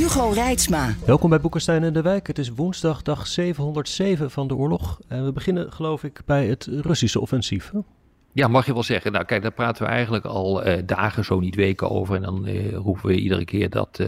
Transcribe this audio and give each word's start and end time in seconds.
Hugo 0.00 0.30
Reitsma. 0.30 0.94
Welkom 1.06 1.30
bij 1.30 1.40
Boekenstein 1.40 1.82
en 1.82 1.92
de 1.92 2.02
Wijk. 2.02 2.26
Het 2.26 2.38
is 2.38 2.48
woensdag, 2.48 3.02
dag 3.02 3.26
707 3.26 4.30
van 4.30 4.48
de 4.48 4.54
oorlog. 4.54 5.00
En 5.08 5.24
we 5.24 5.32
beginnen, 5.32 5.72
geloof 5.72 6.04
ik, 6.04 6.20
bij 6.26 6.46
het 6.46 6.68
Russische 6.70 7.20
offensief. 7.20 7.72
Ja, 8.32 8.48
mag 8.48 8.66
je 8.66 8.72
wel 8.72 8.82
zeggen. 8.82 9.12
Nou, 9.12 9.24
kijk, 9.24 9.42
daar 9.42 9.52
praten 9.52 9.84
we 9.84 9.90
eigenlijk 9.90 10.24
al 10.24 10.66
uh, 10.66 10.78
dagen, 10.86 11.24
zo 11.24 11.40
niet 11.40 11.54
weken 11.54 11.90
over. 11.90 12.14
En 12.14 12.22
dan 12.22 12.48
uh, 12.48 12.72
roepen 12.72 13.06
we 13.06 13.14
iedere 13.14 13.44
keer 13.44 13.70
dat 13.70 13.98
uh, 14.00 14.06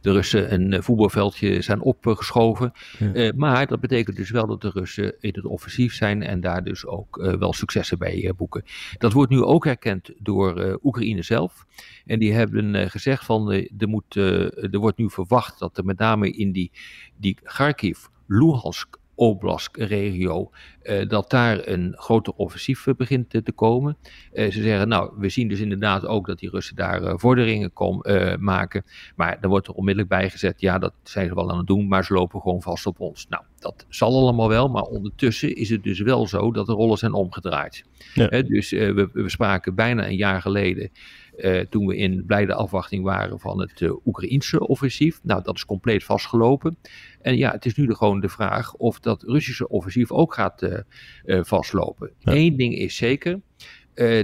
de 0.00 0.12
Russen 0.12 0.52
een 0.52 0.82
voetbalveldje 0.82 1.62
zijn 1.62 1.80
opgeschoven. 1.80 2.72
Ja. 2.98 3.32
maar 3.36 3.66
dat 3.66 3.80
betekent 3.80 4.16
dus 4.16 4.30
wel 4.30 4.46
dat 4.46 4.60
de 4.60 4.70
Russen 4.70 5.14
in 5.20 5.32
het 5.34 5.44
offensief 5.44 5.94
zijn 5.94 6.22
en 6.22 6.40
daar 6.40 6.64
dus 6.64 6.86
ook 6.86 7.34
wel 7.38 7.52
successen 7.52 7.98
bij 7.98 8.32
boeken. 8.36 8.64
Dat 8.98 9.12
wordt 9.12 9.30
nu 9.30 9.42
ook 9.42 9.64
herkend 9.64 10.10
door 10.18 10.78
Oekraïne 10.82 11.22
zelf. 11.22 11.66
En 12.06 12.18
die 12.18 12.32
hebben 12.32 12.90
gezegd 12.90 13.24
van, 13.24 13.52
er, 13.52 13.88
moet, 13.88 14.14
er 14.14 14.78
wordt 14.78 14.98
nu 14.98 15.10
verwacht 15.10 15.58
dat 15.58 15.78
er 15.78 15.84
met 15.84 15.98
name 15.98 16.30
in 16.30 16.52
die, 16.52 16.70
die 17.16 17.38
Kharkiv, 17.42 17.98
Luhansk 18.26 18.98
Oblast-regio, 19.14 20.50
uh, 20.82 21.08
dat 21.08 21.30
daar 21.30 21.68
een 21.68 21.92
groter 21.96 22.32
offensief 22.36 22.86
uh, 22.86 22.94
begint 22.94 23.30
te, 23.30 23.52
komen. 23.54 23.96
Uh, 24.32 24.50
ze 24.50 24.62
zeggen, 24.62 24.88
nou, 24.88 25.12
we 25.18 25.28
zien 25.28 25.48
dus 25.48 25.60
inderdaad 25.60 26.06
ook 26.06 26.26
dat 26.26 26.38
die 26.38 26.50
Russen 26.50 26.76
daar 26.76 27.18
vorderingen 27.18 27.72
kom, 27.72 28.02
maken. 28.38 28.84
Maar 29.16 29.40
dan 29.40 29.50
wordt 29.50 29.66
er 29.66 29.74
onmiddellijk 29.74 30.12
bijgezet, 30.12 30.60
ja, 30.60 30.78
dat 30.78 30.92
zijn 31.02 31.28
ze 31.28 31.34
wel 31.34 31.50
aan 31.50 31.58
het 31.58 31.66
doen, 31.66 31.88
maar 31.88 32.04
ze 32.04 32.12
lopen 32.14 32.40
gewoon 32.40 32.62
vast 32.62 32.86
op 32.86 33.00
ons. 33.00 33.26
Nou, 33.28 33.42
dat 33.58 33.86
zal 33.88 34.14
allemaal 34.16 34.48
wel, 34.48 34.68
maar 34.68 34.82
ondertussen 34.82 35.56
is 35.56 35.70
het 35.70 35.82
dus 35.82 36.00
wel 36.00 36.26
zo 36.26 36.52
dat 36.52 36.66
de 36.66 36.72
rollen 36.72 36.98
zijn 36.98 37.12
omgedraaid. 37.12 37.84
Ja. 38.14 38.42
dus 38.42 38.70
we, 38.70 39.08
we 39.12 39.28
spraken 39.28 39.74
bijna 39.74 40.06
een 40.06 40.16
jaar 40.16 40.40
geleden 40.40 40.90
uh, 41.36 41.60
toen 41.60 41.86
we 41.86 41.96
in 41.96 42.24
blijde 42.26 42.54
afwachting 42.54 43.04
waren 43.04 43.40
van 43.40 43.60
het 43.60 43.80
uh, 43.80 44.06
Oekraïense 44.06 44.66
offensief. 44.66 45.20
Nou, 45.22 45.42
dat 45.42 45.54
is 45.54 45.64
compleet 45.64 46.04
vastgelopen. 46.04 46.76
En 47.20 47.36
ja, 47.36 47.50
het 47.50 47.64
is 47.64 47.74
nu 47.74 47.86
de, 47.86 47.94
gewoon 47.94 48.20
de 48.20 48.28
vraag 48.28 48.74
of 48.74 49.00
dat 49.00 49.22
Russische 49.22 49.68
offensief 49.68 50.12
ook 50.12 50.34
gaat 50.34 50.62
uh, 50.62 51.40
vastlopen. 51.42 52.10
Ja. 52.18 52.32
Eén 52.32 52.56
ding 52.56 52.74
is 52.74 52.96
zeker. 52.96 53.40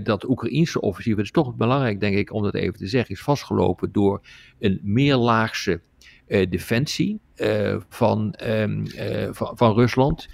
dat 0.03 0.29
Oekraïense 0.29 0.81
offensief, 0.81 1.17
het 1.17 1.25
is 1.25 1.31
toch 1.31 1.55
belangrijk 1.55 2.01
denk 2.01 2.17
ik 2.17 2.33
om 2.33 2.43
dat 2.43 2.55
even 2.55 2.79
te 2.79 2.87
zeggen, 2.87 3.15
is 3.15 3.23
vastgelopen 3.23 3.93
door 3.93 4.21
een 4.59 4.81
meerlaagse 4.83 5.81
defensie 6.27 7.21
van, 7.89 8.35
um, 8.45 8.87
van, 9.35 9.57
van, 9.57 9.75
Rusland. 9.75 10.29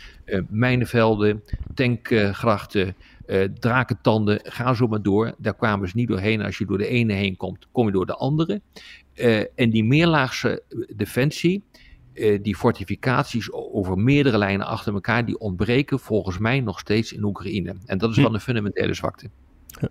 mijnenvelden, 0.48 1.42
tankgrachten, 1.74 2.96
uh, 3.26 3.44
drakentanden, 3.44 4.40
ga 4.42 4.74
zo 4.74 4.86
maar 4.86 5.02
door. 5.02 5.34
Daar 5.38 5.54
kwamen 5.54 5.88
ze 5.88 5.96
niet 5.96 6.08
doorheen. 6.08 6.42
Als 6.42 6.58
je 6.58 6.66
door 6.66 6.78
de 6.78 6.86
ene 6.86 7.12
heen 7.12 7.36
komt, 7.36 7.68
kom 7.72 7.86
je 7.86 7.92
door 7.92 8.06
de 8.06 8.16
andere. 8.16 8.60
Uh, 9.14 9.38
en 9.54 9.70
die 9.70 9.84
meerlaagse 9.84 10.62
defensie, 10.96 11.62
uh, 12.14 12.38
die 12.42 12.56
fortificaties 12.56 13.52
over 13.52 13.98
meerdere 13.98 14.38
lijnen 14.38 14.66
achter 14.66 14.94
elkaar, 14.94 15.24
die 15.24 15.38
ontbreken 15.38 15.98
volgens 15.98 16.38
mij 16.38 16.60
nog 16.60 16.78
steeds 16.78 17.12
in 17.12 17.24
Oekraïne. 17.24 17.76
En 17.86 17.98
dat 17.98 18.10
is 18.10 18.16
hm. 18.16 18.22
wel 18.22 18.34
een 18.34 18.40
fundamentele 18.40 18.94
zwakte. 18.94 19.30
Ja. 19.80 19.88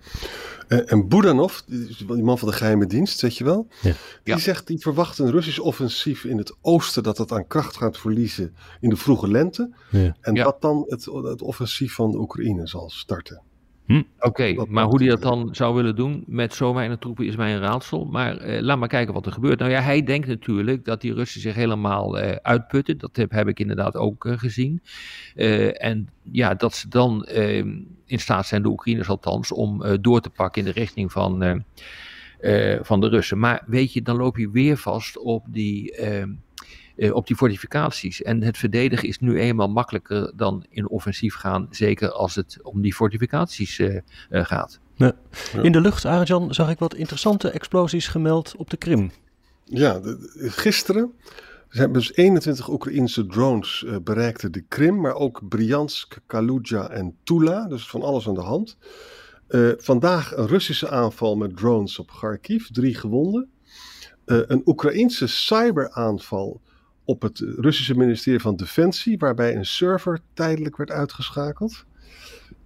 Uh, 0.67 0.91
en 0.91 1.07
Budanov, 1.07 1.59
die 1.67 2.23
man 2.23 2.37
van 2.37 2.47
de 2.47 2.53
geheime 2.53 2.85
dienst, 2.85 3.21
weet 3.21 3.37
je 3.37 3.43
wel, 3.43 3.67
ja. 3.81 3.93
die 4.23 4.33
ja. 4.33 4.37
zegt 4.37 4.67
die 4.67 4.79
verwacht 4.79 5.19
een 5.19 5.31
Russisch 5.31 5.59
offensief 5.59 6.23
in 6.23 6.37
het 6.37 6.55
oosten 6.61 7.03
dat 7.03 7.17
het 7.17 7.31
aan 7.31 7.47
kracht 7.47 7.77
gaat 7.77 7.97
verliezen 7.97 8.55
in 8.79 8.89
de 8.89 8.95
vroege 8.95 9.27
lente. 9.27 9.75
Ja. 9.91 10.15
En 10.21 10.35
dat 10.35 10.61
dan 10.61 10.83
het, 10.87 11.05
het 11.05 11.41
offensief 11.41 11.93
van 11.93 12.11
de 12.11 12.17
Oekraïne 12.17 12.67
zal 12.67 12.89
starten. 12.89 13.41
Hm. 13.85 13.97
Oké, 13.97 14.27
okay, 14.27 14.65
maar 14.69 14.85
hoe 14.85 14.99
hij 14.99 15.07
dat 15.07 15.21
dan 15.21 15.49
zou 15.51 15.75
willen 15.75 15.95
doen 15.95 16.23
met 16.27 16.53
zo 16.53 16.73
weinig 16.73 16.97
troepen 16.97 17.25
is 17.25 17.35
mij 17.35 17.53
een 17.53 17.61
raadsel. 17.61 18.05
Maar 18.05 18.37
eh, 18.37 18.61
laat 18.61 18.77
maar 18.77 18.87
kijken 18.87 19.13
wat 19.13 19.25
er 19.25 19.31
gebeurt. 19.31 19.59
Nou 19.59 19.71
ja, 19.71 19.81
hij 19.81 20.03
denkt 20.03 20.27
natuurlijk 20.27 20.85
dat 20.85 21.01
die 21.01 21.13
Russen 21.13 21.41
zich 21.41 21.55
helemaal 21.55 22.19
eh, 22.19 22.35
uitputten. 22.41 22.97
Dat 22.97 23.15
heb, 23.15 23.31
heb, 23.31 23.47
ik 23.47 23.59
inderdaad 23.59 23.95
ook 23.95 24.25
uh, 24.25 24.37
gezien. 24.37 24.81
en 25.73 26.09
ja, 26.21 26.53
dat 26.53 26.75
ze 26.75 26.89
dan 26.89 27.23
ehm, 27.23 27.79
in 28.05 28.19
staat 28.19 28.45
zijn, 28.45 28.61
de 28.61 28.69
Oekraïners 28.69 29.09
althans, 29.09 29.51
om 29.51 29.83
door 30.01 30.21
te 30.21 30.29
pakken 30.29 30.61
in 30.61 30.67
de 30.67 30.79
richting 30.79 31.11
van, 31.11 31.63
van 32.81 33.01
de 33.01 33.07
Russen. 33.07 33.39
Maar 33.39 33.63
weet 33.65 33.93
je, 33.93 34.01
dan 34.01 34.17
loop 34.17 34.37
je 34.37 34.49
weer 34.49 34.77
vast 34.77 35.17
op 35.17 35.45
die 35.47 35.95
ehm, 35.95 36.29
uh, 36.95 37.15
op 37.15 37.27
die 37.27 37.35
fortificaties. 37.35 38.21
En 38.21 38.43
het 38.43 38.57
verdedigen 38.57 39.07
is 39.07 39.19
nu 39.19 39.39
eenmaal 39.39 39.69
makkelijker 39.69 40.31
dan 40.35 40.65
in 40.69 40.89
offensief 40.89 41.35
gaan, 41.35 41.67
zeker 41.69 42.11
als 42.11 42.35
het 42.35 42.59
om 42.61 42.81
die 42.81 42.93
fortificaties 42.93 43.79
uh, 43.79 43.95
uh, 44.29 44.45
gaat. 44.45 44.79
Ja. 44.95 45.15
In 45.61 45.71
de 45.71 45.81
lucht, 45.81 46.05
Arjan, 46.05 46.53
zag 46.53 46.69
ik 46.69 46.79
wat 46.79 46.95
interessante 46.95 47.49
explosies 47.49 48.07
gemeld 48.07 48.55
op 48.57 48.69
de 48.69 48.77
Krim. 48.77 49.11
Ja, 49.63 49.99
de, 49.99 50.31
gisteren 50.35 51.11
zijn 51.69 51.93
dus 51.93 52.15
21 52.15 52.69
Oekraïnse 52.69 53.25
drones 53.25 53.83
uh, 53.87 53.95
bereikten 54.03 54.51
de 54.51 54.61
Krim, 54.61 55.01
maar 55.01 55.13
ook 55.13 55.47
Bryansk, 55.47 56.17
Kaluga 56.25 56.89
en 56.89 57.15
Tula, 57.23 57.67
dus 57.67 57.87
van 57.87 58.01
alles 58.01 58.27
aan 58.27 58.33
de 58.33 58.41
hand. 58.41 58.77
Uh, 59.49 59.71
vandaag 59.77 60.35
een 60.35 60.47
Russische 60.47 60.89
aanval 60.89 61.35
met 61.35 61.57
drones 61.57 61.99
op 61.99 62.07
Kharkiv, 62.07 62.67
drie 62.67 62.95
gewonden. 62.95 63.49
Uh, 64.25 64.39
een 64.47 64.61
Oekraïnse 64.65 65.27
cyberaanval 65.27 66.61
op 67.05 67.21
het 67.21 67.39
Russische 67.39 67.97
ministerie 67.97 68.39
van 68.39 68.55
Defensie, 68.55 69.17
waarbij 69.17 69.55
een 69.55 69.65
server 69.65 70.19
tijdelijk 70.33 70.77
werd 70.77 70.91
uitgeschakeld. 70.91 71.85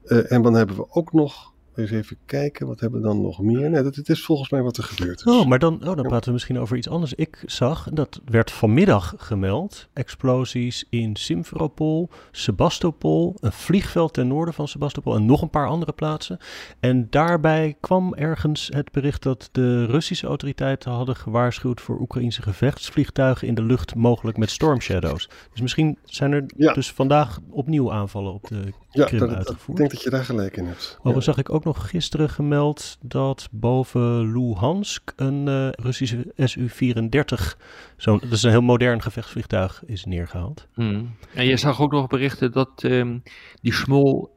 Uh, 0.06 0.32
en 0.32 0.42
dan 0.42 0.54
hebben 0.54 0.76
we 0.76 0.92
ook 0.92 1.14
nog 1.14 1.54
eens 1.80 1.92
even 1.92 2.18
kijken, 2.26 2.68
wat 2.68 2.80
hebben 2.80 3.02
we 3.02 3.08
dan 3.08 3.22
nog 3.22 3.42
meer? 3.42 3.70
Nee, 3.70 3.84
dat, 3.84 3.96
het 3.96 4.10
is 4.10 4.24
volgens 4.24 4.50
mij 4.50 4.62
wat 4.62 4.78
er 4.78 4.84
gebeurd 4.84 5.20
is. 5.20 5.26
Oh, 5.26 5.46
maar 5.46 5.60
dan, 5.60 5.74
oh, 5.74 5.96
dan 5.96 6.08
praten 6.08 6.26
we 6.28 6.32
misschien 6.32 6.60
over 6.60 6.78
iets 6.78 6.90
anders. 6.90 7.14
Ik 7.14 7.44
zag, 7.46 7.88
dat 7.94 8.22
werd 8.26 8.52
vanmiddag 8.52 9.14
gemeld, 9.18 9.88
explosies 9.94 10.86
in 10.90 11.16
Simferopol, 11.16 12.10
Sebastopol, 12.32 13.36
een 13.40 13.52
vliegveld 13.52 14.14
ten 14.14 14.28
noorden 14.28 14.54
van 14.54 14.68
Sebastopol 14.68 15.16
en 15.16 15.26
nog 15.26 15.42
een 15.42 15.50
paar 15.50 15.68
andere 15.68 15.92
plaatsen. 15.92 16.38
En 16.80 17.08
daarbij 17.10 17.78
kwam 17.80 18.14
ergens 18.14 18.70
het 18.74 18.92
bericht 18.92 19.24
dat 19.24 19.50
de 19.52 19.86
Russische 19.86 20.28
autoriteiten 20.28 20.92
hadden 20.92 21.16
gewaarschuwd 21.16 21.82
voor 21.82 22.00
Oekraïnse 22.00 22.42
gevechtsvliegtuigen 22.42 23.48
in 23.48 23.56
de 23.56 23.64
lucht, 23.64 23.96
mogelijk 23.96 24.38
met 24.38 24.50
Storm 24.50 24.82
Shadows. 24.82 25.30
Dus 25.52 25.62
misschien 25.62 25.98
zijn 26.04 26.32
er 26.32 26.44
ja. 26.58 26.74
dus 26.74 26.92
vandaag 26.92 27.40
opnieuw 27.50 27.92
aanvallen 27.92 28.34
op 28.34 28.48
de 28.48 28.74
ja, 28.90 29.06
Krim 29.06 29.20
dat, 29.20 29.30
uitgevoerd. 29.30 29.70
Ik 29.70 29.76
denk 29.76 29.92
dat 29.92 30.02
je 30.02 30.10
daar 30.10 30.24
gelijk 30.24 30.58
in 30.58 30.66
hebt. 30.66 30.96
Overigens 30.98 31.26
ja. 31.26 31.32
zag 31.32 31.38
ik 31.38 31.50
ook 31.50 31.64
nog 31.64 31.69
gisteren 31.78 32.30
gemeld 32.30 32.98
dat 33.02 33.48
boven 33.52 34.32
Luhansk 34.32 35.14
een 35.16 35.48
uh, 35.48 35.70
Russische 35.72 36.34
Su-34, 36.38 37.58
zo'n, 37.98 38.20
dat 38.20 38.32
is 38.32 38.44
een 38.44 38.50
heel 38.50 38.62
modern 38.62 39.02
gevechtsvliegtuig, 39.02 39.84
is 39.86 40.06
neergehaald. 40.06 40.68
Hmm. 40.74 41.16
En 41.34 41.46
je 41.46 41.58
zag 41.58 41.82
ook 41.82 41.92
nog 41.92 42.08
berichten 42.08 42.52
dat 42.52 42.84
um, 42.84 43.24
die 43.62 43.74
small 43.74 44.28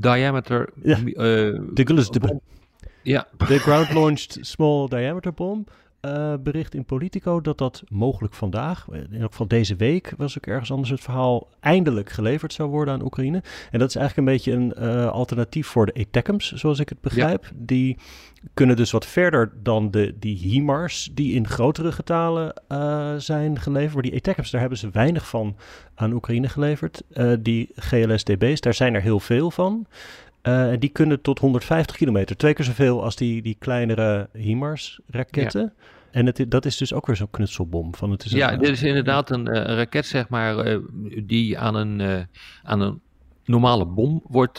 diameter... 0.00 0.68
Ja, 0.82 0.98
uh, 0.98 1.14
de, 1.14 2.40
ja. 3.02 3.26
de 3.46 3.58
ground-launched 3.58 4.38
small 4.40 4.88
diameter 4.88 5.34
bomb 5.34 5.70
uh, 6.06 6.34
bericht 6.40 6.74
in 6.74 6.84
Politico 6.84 7.40
dat 7.40 7.58
dat 7.58 7.82
mogelijk 7.88 8.34
vandaag, 8.34 8.86
in 9.10 9.20
elk 9.20 9.30
geval 9.30 9.48
deze 9.48 9.76
week, 9.76 10.12
was 10.16 10.36
ook 10.36 10.46
ergens 10.46 10.70
anders 10.70 10.90
het 10.90 11.00
verhaal, 11.00 11.48
eindelijk 11.60 12.10
geleverd 12.10 12.52
zou 12.52 12.68
worden 12.68 12.94
aan 12.94 13.02
Oekraïne. 13.02 13.42
En 13.70 13.78
dat 13.78 13.88
is 13.88 13.96
eigenlijk 13.96 14.28
een 14.28 14.34
beetje 14.34 14.52
een 14.52 14.74
uh, 14.78 15.06
alternatief 15.06 15.66
voor 15.66 15.86
de 15.86 15.92
ETECMS, 15.92 16.52
zoals 16.52 16.78
ik 16.78 16.88
het 16.88 17.00
begrijp. 17.00 17.44
Ja. 17.44 17.50
Die 17.54 17.96
kunnen 18.54 18.76
dus 18.76 18.90
wat 18.90 19.06
verder 19.06 19.52
dan 19.62 19.90
de, 19.90 20.14
die 20.18 20.36
HIMARS, 20.36 21.10
die 21.12 21.34
in 21.34 21.48
grotere 21.48 21.92
getalen 21.92 22.62
uh, 22.68 23.14
zijn 23.16 23.60
geleverd. 23.60 23.94
Maar 23.94 24.02
die 24.02 24.12
ETECMS, 24.12 24.50
daar 24.50 24.60
hebben 24.60 24.78
ze 24.78 24.90
weinig 24.90 25.28
van 25.28 25.56
aan 25.94 26.12
Oekraïne 26.12 26.48
geleverd. 26.48 27.02
die 27.40 27.70
GLSDB's, 27.74 28.60
daar 28.60 28.74
zijn 28.74 28.94
er 28.94 29.02
heel 29.02 29.20
veel 29.20 29.50
van. 29.50 29.86
Uh, 30.46 30.72
die 30.78 30.90
kunnen 30.90 31.20
tot 31.20 31.38
150 31.38 31.96
kilometer, 31.96 32.36
twee 32.36 32.54
keer 32.54 32.64
zoveel 32.64 33.02
als 33.04 33.16
die, 33.16 33.42
die 33.42 33.56
kleinere 33.58 34.28
HIMARS-raketten. 34.32 35.72
Ja. 35.76 35.84
En 36.10 36.26
het, 36.26 36.44
dat 36.48 36.64
is 36.64 36.76
dus 36.76 36.92
ook 36.92 37.06
weer 37.06 37.16
zo'n 37.16 37.30
knutselbom. 37.30 37.94
Van 37.94 38.10
het 38.10 38.24
is 38.24 38.30
ja, 38.32 38.52
een, 38.52 38.58
dit 38.58 38.68
is 38.68 38.82
inderdaad 38.82 39.30
een, 39.30 39.48
uh, 39.48 39.54
raket, 39.54 40.06
zeg 40.06 40.28
maar, 40.28 40.66
uh, 40.66 40.78
die 41.24 41.58
aan 41.58 41.74
een, 41.74 42.00
uh, 42.00 42.20
aan 42.62 42.80
een 42.80 43.00
normale 43.44 43.86
bom 43.86 44.22
wordt 44.28 44.58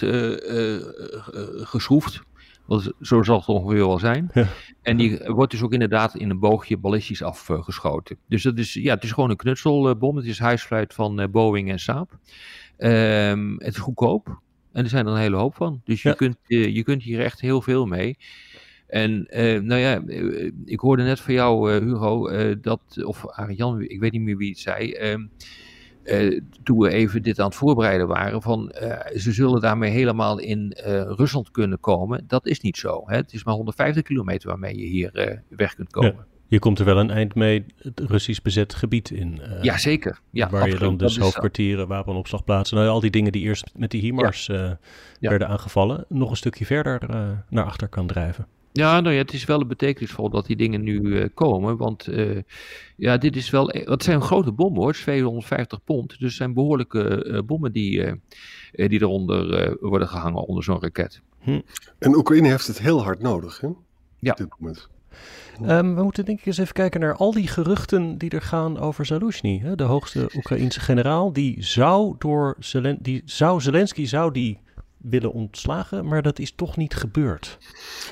geschroefd. 1.64 2.22
Want 2.66 2.92
zo 3.02 3.24
zal 3.24 3.38
het 3.38 3.48
ongeveer 3.48 3.88
wel 3.88 4.00
zijn. 4.00 4.30
Ja. 4.34 4.48
En 4.82 4.98
die 4.98 5.20
wordt 5.26 5.52
dus 5.52 5.62
ook 5.62 5.74
inderdaad 5.74 6.16
in 6.16 6.30
een 6.30 6.40
boogje 6.40 6.78
ballistisch 6.78 7.22
afgeschoten. 7.24 8.18
Dus 8.28 8.44
dat 8.44 8.58
is, 8.58 8.74
ja, 8.74 8.94
het 8.94 9.04
is 9.04 9.12
gewoon 9.12 9.30
een 9.30 9.36
knutselbom. 9.36 10.16
Het 10.16 10.26
is 10.26 10.40
huisfluit 10.40 10.94
van 10.94 11.20
eh, 11.20 11.28
Boeing 11.28 11.70
en 11.72 11.80
Saab. 11.80 12.18
Ehm, 12.78 13.54
het 13.58 13.74
is 13.74 13.78
goedkoop. 13.78 14.40
En 14.74 14.84
er 14.84 14.90
zijn 14.90 15.06
er 15.06 15.12
een 15.12 15.18
hele 15.18 15.36
hoop 15.36 15.56
van. 15.56 15.82
Dus 15.86 16.02
je, 16.02 16.10
Ja. 16.10 16.16
kunt, 16.16 16.38
eh, 16.48 16.76
je 16.76 16.84
kunt 16.84 17.04
hier 17.04 17.20
echt 17.20 17.42
heel 17.42 17.62
veel 17.62 17.86
mee. 17.86 18.18
En 18.88 19.26
eh, 19.28 19.62
nou 19.62 19.82
ja, 19.82 20.02
eh, 20.08 20.52
ik 20.66 20.80
hoorde 20.80 21.04
net 21.04 21.20
van 21.20 21.34
jou, 21.34 21.72
eh, 21.74 21.82
Hugo, 21.82 22.30
dat, 22.62 22.82
of 23.04 23.28
Arjan, 23.28 23.82
ik 23.82 24.00
weet 24.00 24.12
niet 24.12 24.22
meer 24.22 24.38
wie 24.38 24.50
het 24.50 24.60
zei. 24.60 24.92
ehm, 24.92 25.26
eh, 26.04 26.42
toen 26.64 26.78
we 26.78 26.90
even 26.90 27.22
dit 27.24 27.40
aan 27.40 27.46
het 27.46 27.56
voorbereiden 27.56 28.08
waren, 28.08 28.42
van 28.42 28.72
ze 29.16 29.32
zullen 29.32 29.62
daarmee 29.62 29.92
helemaal 29.92 30.40
in 30.40 30.78
Rusland 31.08 31.52
kunnen 31.52 31.80
komen. 31.80 32.24
Dat 32.28 32.46
is 32.46 32.60
niet 32.60 32.78
zo. 32.78 33.04
Hè? 33.06 33.16
Het 33.16 33.34
is 33.34 33.44
maar 33.44 33.54
150 33.54 34.04
kilometer 34.04 34.50
waarmee 34.50 34.78
je 34.78 34.86
hier 34.86 35.42
weg 35.50 35.76
kunt 35.76 35.92
komen. 35.92 36.26
Je 36.50 36.60
komt 36.60 36.80
er 36.80 36.86
wel 36.86 36.98
een 37.00 37.10
eind 37.10 37.36
mee 37.36 37.66
het 37.78 38.00
Russisch 38.00 38.42
bezet 38.42 38.74
gebied 38.74 39.10
in. 39.12 39.42
Ja, 39.62 39.78
zeker. 39.78 40.20
Ja, 40.32 40.50
waar 40.50 40.70
je 40.70 40.78
dan 40.78 40.98
dus 40.98 41.18
hoofdkwartieren, 41.18 41.88
wapenopslagplaatsen, 41.88 42.78
nou, 42.78 42.90
al 42.90 43.00
die 43.00 43.12
dingen 43.12 43.32
die 43.32 43.42
eerst 43.44 43.72
met 43.76 43.92
die 43.92 44.02
HIMARS 44.02 44.46
Ja. 44.46 44.78
werden 45.20 45.48
aangevallen, 45.48 46.06
nog 46.10 46.30
een 46.30 46.38
stukje 46.38 46.66
verder 46.66 47.02
naar 47.50 47.66
achter 47.66 47.88
kan 47.88 48.08
drijven. 48.08 48.48
Ja, 48.78 49.00
nou 49.00 49.16
ja, 49.16 49.22
het 49.22 49.34
is 49.34 49.46
wel 49.46 49.66
betekenisvol 49.66 50.30
dat 50.30 50.46
die 50.46 50.56
dingen 50.56 50.84
nu 50.84 51.20
eh, 51.20 51.30
komen. 51.34 51.78
Want 51.78 52.08
eh, 52.08 52.38
ja, 52.96 53.18
dit 53.18 53.36
is 53.36 53.50
wel. 53.50 53.68
Het 53.72 54.04
zijn 54.04 54.22
grote 54.22 54.52
bommen 54.52 54.80
hoor, 54.80 54.88
het 54.88 54.98
is 54.98 55.02
250 55.02 55.84
pond. 55.84 56.10
Dus 56.10 56.20
het 56.20 56.32
zijn 56.32 56.54
behoorlijke 56.54 57.24
eh, 57.24 57.42
bommen 57.42 57.72
die, 57.72 58.22
die 58.72 59.02
eronder 59.02 59.54
eh, 59.54 59.74
worden 59.80 60.08
gehangen 60.08 60.48
onder 60.48 60.64
zo'n 60.64 60.82
raket. 60.82 61.22
En 62.00 62.16
Oekraïne 62.16 62.48
heeft 62.48 62.68
het 62.68 62.80
heel 62.80 63.04
hard 63.04 63.22
nodig, 63.22 63.62
hè? 63.62 63.68
Ja. 64.20 64.32
Op 64.32 64.38
dit 64.38 64.48
moment. 64.60 64.90
Ehm, 65.62 65.96
we 65.96 66.04
moeten 66.04 66.26
denk 66.26 66.40
ik 66.40 66.46
eens 66.46 66.58
even 66.58 66.74
kijken 66.74 67.00
naar 67.00 67.16
al 67.16 67.32
die 67.32 67.48
geruchten 67.48 68.18
die 68.18 68.30
er 68.30 68.42
gaan 68.42 68.80
over 68.80 69.06
Zaluzhny, 69.06 69.60
hè, 69.64 69.76
de 69.76 69.84
hoogste 69.84 70.30
Oekraïense 70.36 70.80
generaal. 70.80 71.34
Die 71.34 71.64
zou 71.64 72.16
door 72.20 72.56
Zelen 72.60 72.98
die 73.02 73.22
zou 73.26 73.62
Zelensky 73.62 74.06
zou 74.06 74.32
die 74.32 74.60
willen 74.98 75.32
ontslagen, 75.32 76.06
maar 76.08 76.22
dat 76.22 76.40
is 76.40 76.52
toch 76.56 76.78
niet 76.78 76.94
gebeurd. 76.96 77.58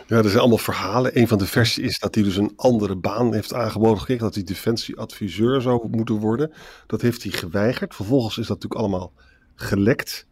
Ja, 0.07 0.17
er 0.17 0.29
zijn 0.29 0.39
allemaal 0.39 0.57
verhalen. 0.57 1.17
Een 1.19 1.27
van 1.27 1.37
de 1.37 1.45
versies 1.45 1.83
is 1.85 1.99
dat 1.99 2.15
hij 2.15 2.23
dus 2.23 2.37
een 2.37 2.53
andere 2.55 2.95
baan 2.95 3.33
heeft 3.33 3.53
aangeboden 3.53 3.99
gekregen. 3.99 4.23
Dat 4.23 4.35
hij 4.35 4.43
defensieadviseur 4.43 5.61
zou 5.61 5.87
moeten 5.89 6.15
worden. 6.15 6.51
Dat 6.87 7.01
heeft 7.01 7.23
hij 7.23 7.31
geweigerd. 7.31 7.95
Vervolgens 7.95 8.37
is 8.37 8.47
dat 8.47 8.55
natuurlijk 8.61 8.81
allemaal 8.81 9.13
gelekt. 9.55 10.27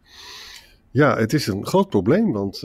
Ja, 0.90 1.16
het 1.16 1.32
is 1.32 1.46
een 1.46 1.66
groot 1.66 1.88
probleem. 1.88 2.32
Want 2.32 2.62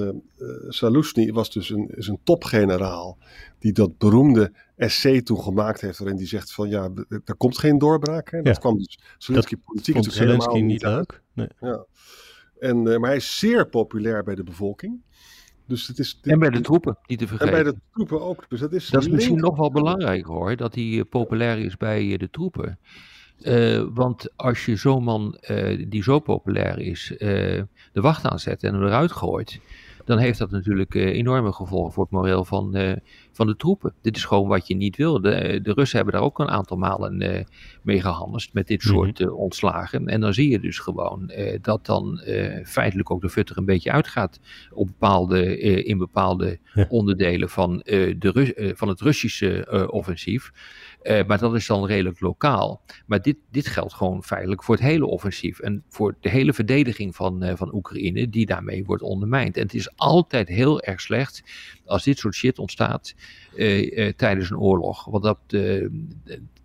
Saluzhny 0.67 1.31
was 1.31 1.51
dus 1.51 1.69
een, 1.69 1.89
is 1.95 2.07
een 2.07 2.19
topgeneraal. 2.23 3.17
Die 3.59 3.71
dat 3.71 3.97
beroemde 3.97 4.51
essay 4.75 5.21
toen 5.21 5.41
gemaakt 5.41 5.81
heeft. 5.81 5.97
Waarin 5.97 6.17
hij 6.17 6.27
zegt 6.27 6.53
van 6.53 6.69
ja, 6.69 6.89
er 7.25 7.35
komt 7.35 7.57
geen 7.57 7.77
doorbraak. 7.77 8.31
Hè. 8.31 8.41
Dat 8.41 8.53
Ja. 8.55 8.59
kwam 8.61 8.77
dus 8.77 8.99
Zelensky 9.17 9.55
politiek 9.65 9.95
natuurlijk 9.95 10.23
Zelensky 10.23 10.51
helemaal 10.53 10.71
niet 10.71 10.85
uit. 10.85 10.95
leuk? 10.95 11.21
Nee. 11.33 11.47
Ja. 11.71 11.85
En, 12.59 12.87
eh, 12.93 12.97
maar 12.99 13.09
hij 13.09 13.17
is 13.17 13.39
zeer 13.39 13.67
populair 13.67 14.23
bij 14.23 14.35
de 14.35 14.43
bevolking. 14.43 15.01
Dus 15.65 15.87
het 15.87 15.99
is, 15.99 16.19
dit- 16.21 16.33
En 16.33 16.39
bij 16.39 16.49
de 16.49 16.61
troepen, 16.61 16.97
niet 17.05 17.17
te 17.17 17.23
en 17.23 17.29
vergeten. 17.29 17.63
bij 17.63 17.71
de 17.71 17.79
troepen 17.93 18.21
ook. 18.21 18.45
Dus 18.49 18.59
dat 18.59 18.73
is, 18.73 18.87
Dat 18.89 19.01
is 19.01 19.09
misschien 19.09 19.37
nog 19.37 19.57
wel 19.57 19.71
belangrijk 19.71 20.25
hoor, 20.25 20.55
dat 20.55 20.75
hij 20.75 20.83
eh, 20.97 21.01
populair 21.09 21.59
is 21.59 21.77
bij 21.77 22.11
eh, 22.11 22.17
de 22.17 22.29
troepen. 22.29 22.79
Want 23.93 24.27
als 24.37 24.65
je 24.65 24.75
zo'n 24.75 25.03
man 25.03 25.37
die 25.87 26.03
zo 26.03 26.19
populair 26.19 26.79
is, 26.79 27.13
de 27.17 27.67
wacht 27.93 28.25
aanzet 28.25 28.63
en 28.63 28.73
hem 28.73 28.83
eruit 28.83 29.11
gooit, 29.11 29.59
dan 30.09 30.17
heeft 30.17 30.39
dat 30.39 30.51
natuurlijk 30.51 30.95
eh, 30.95 31.05
enorme 31.05 31.51
gevolgen 31.53 31.93
voor 31.93 32.03
het 32.03 32.11
moreel 32.13 32.45
van, 32.45 32.75
eh, 32.75 32.93
van 33.31 33.47
de 33.47 33.55
troepen. 33.55 33.93
Dit 34.01 34.15
is 34.15 34.25
gewoon 34.25 34.47
wat 34.47 34.67
je 34.67 34.75
niet 34.75 34.95
wil. 34.95 35.21
De, 35.21 35.59
de 35.63 35.73
Russen 35.73 35.97
hebben 35.97 36.15
daar 36.15 36.23
ook 36.23 36.39
een 36.39 36.49
aantal 36.49 36.77
malen 36.77 37.21
eh, 37.21 37.43
mee 37.81 38.01
gehandeld 38.01 38.53
met 38.53 38.67
dit 38.67 38.83
Mhm. 38.83 38.93
soort 38.93 39.19
eh, 39.19 39.37
ontslagen. 39.37 40.07
En 40.07 40.21
dan 40.21 40.33
zie 40.33 40.49
je 40.49 40.59
dus 40.59 40.79
gewoon 40.79 41.29
eh, 41.29 41.57
dat 41.61 41.85
dan 41.85 42.19
eh, 42.19 42.65
feitelijk 42.65 43.11
ook 43.11 43.21
de 43.21 43.29
futter 43.29 43.57
een 43.57 43.65
beetje 43.65 43.91
uitgaat 43.91 44.39
op 44.73 44.87
bepaalde, 44.87 45.57
eh, 45.57 45.87
in 45.87 45.97
bepaalde 45.97 46.59
Ja. 46.73 46.85
onderdelen 46.89 47.49
van, 47.49 47.81
eh, 47.81 48.15
de 48.19 48.29
Rus- 48.31 48.53
eh, 48.53 48.71
van 48.75 48.87
het 48.87 49.01
Russische 49.01 49.65
eh, 49.65 49.87
offensief. 49.87 50.51
Eh, 51.01 51.25
maar 51.25 51.37
dat 51.37 51.55
is 51.55 51.67
dan 51.67 51.85
redelijk 51.85 52.19
lokaal. 52.19 52.81
Maar 53.05 53.21
dit, 53.21 53.37
dit 53.51 53.67
geldt 53.67 53.93
gewoon 53.93 54.23
feitelijk 54.23 54.63
voor 54.63 54.75
het 54.75 54.83
hele 54.83 55.05
offensief. 55.05 55.59
En 55.59 55.83
voor 55.89 56.15
de 56.19 56.29
hele 56.29 56.53
verdediging 56.53 57.15
van, 57.15 57.43
eh, 57.43 57.55
van 57.55 57.73
Oekraïne, 57.73 58.29
die 58.29 58.45
daarmee 58.45 58.85
wordt 58.85 59.03
ondermijnd. 59.03 59.57
En 59.57 59.63
het 59.63 59.73
is 59.73 59.97
altijd 59.97 60.47
heel 60.47 60.81
erg 60.81 61.01
slecht 61.01 61.43
als 61.85 62.03
dit 62.03 62.17
soort 62.17 62.35
shit 62.35 62.59
ontstaat 62.59 63.15
eh, 63.55 64.13
tijdens 64.13 64.49
een 64.49 64.59
oorlog. 64.59 65.05
Want 65.05 65.23
dat, 65.23 65.39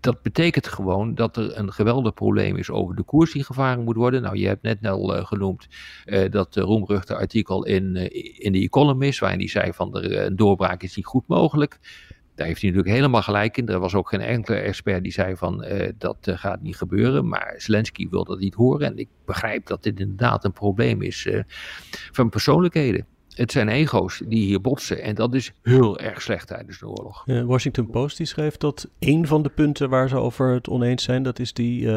dat 0.04 0.22
betekent 0.22 0.66
gewoon 0.66 1.14
dat 1.14 1.36
er 1.36 1.58
een 1.58 1.72
geweldig 1.72 2.14
probleem 2.14 2.56
is 2.56 2.70
over 2.70 2.96
de 2.96 3.02
koers 3.02 3.32
die 3.32 3.44
gevaren 3.44 3.84
moet 3.84 3.96
worden. 3.96 4.22
Nou, 4.22 4.36
je 4.36 4.46
hebt 4.46 4.62
net 4.62 4.86
al 4.86 5.24
genoemd 5.24 5.68
eh, 6.04 6.30
dat 6.30 6.56
uh, 6.56 6.64
roemruchte 6.64 7.16
artikel 7.16 7.64
in, 7.64 7.96
in 8.38 8.52
The 8.52 8.58
Economist, 8.58 9.18
waarin 9.18 9.38
hij 9.38 9.48
zei 9.48 9.72
van 9.72 9.96
er, 9.96 10.26
een 10.26 10.36
doorbraak 10.36 10.82
is 10.82 10.96
niet 10.96 11.06
goed 11.06 11.26
mogelijk. 11.26 11.78
Daar 12.34 12.46
heeft 12.46 12.60
hij 12.60 12.70
natuurlijk 12.70 12.96
helemaal 12.96 13.22
gelijk 13.22 13.56
in. 13.56 13.68
Er 13.68 13.78
was 13.78 13.94
ook 13.94 14.08
geen 14.08 14.20
enkele 14.20 14.56
expert 14.56 15.02
die 15.02 15.12
zei 15.12 15.36
van 15.36 15.62
eh, 15.62 15.92
dat 15.98 16.16
eh, 16.20 16.38
gaat 16.38 16.62
niet 16.62 16.76
gebeuren. 16.76 17.28
Maar 17.28 17.54
Zelensky 17.56 18.08
wil 18.08 18.24
dat 18.24 18.38
niet 18.38 18.54
horen. 18.54 18.86
En 18.86 18.98
ik 18.98 19.08
begrijp 19.24 19.66
dat 19.66 19.82
dit 19.82 20.00
inderdaad 20.00 20.44
een 20.44 20.52
probleem 20.52 21.02
is 21.02 21.26
eh, 21.26 21.42
van 22.12 22.28
persoonlijkheden. 22.28 23.06
Het 23.34 23.52
zijn 23.52 23.68
ego's 23.68 24.22
die 24.28 24.44
hier 24.44 24.60
botsen. 24.60 25.02
En 25.02 25.14
dat 25.14 25.34
is 25.34 25.52
heel 25.62 25.98
erg 25.98 26.22
slecht 26.22 26.46
tijdens 26.48 26.78
de 26.78 26.88
oorlog. 26.88 27.24
Washington 27.24 27.90
Post 27.90 28.16
die 28.16 28.26
schreef 28.26 28.56
dat 28.56 28.88
een 28.98 29.26
van 29.26 29.42
de 29.42 29.48
punten 29.48 29.88
waar 29.90 30.08
ze 30.08 30.16
over 30.16 30.52
het 30.54 30.68
oneens 30.68 31.02
zijn, 31.02 31.22
dat 31.22 31.38
is 31.38 31.52
die 31.52 31.90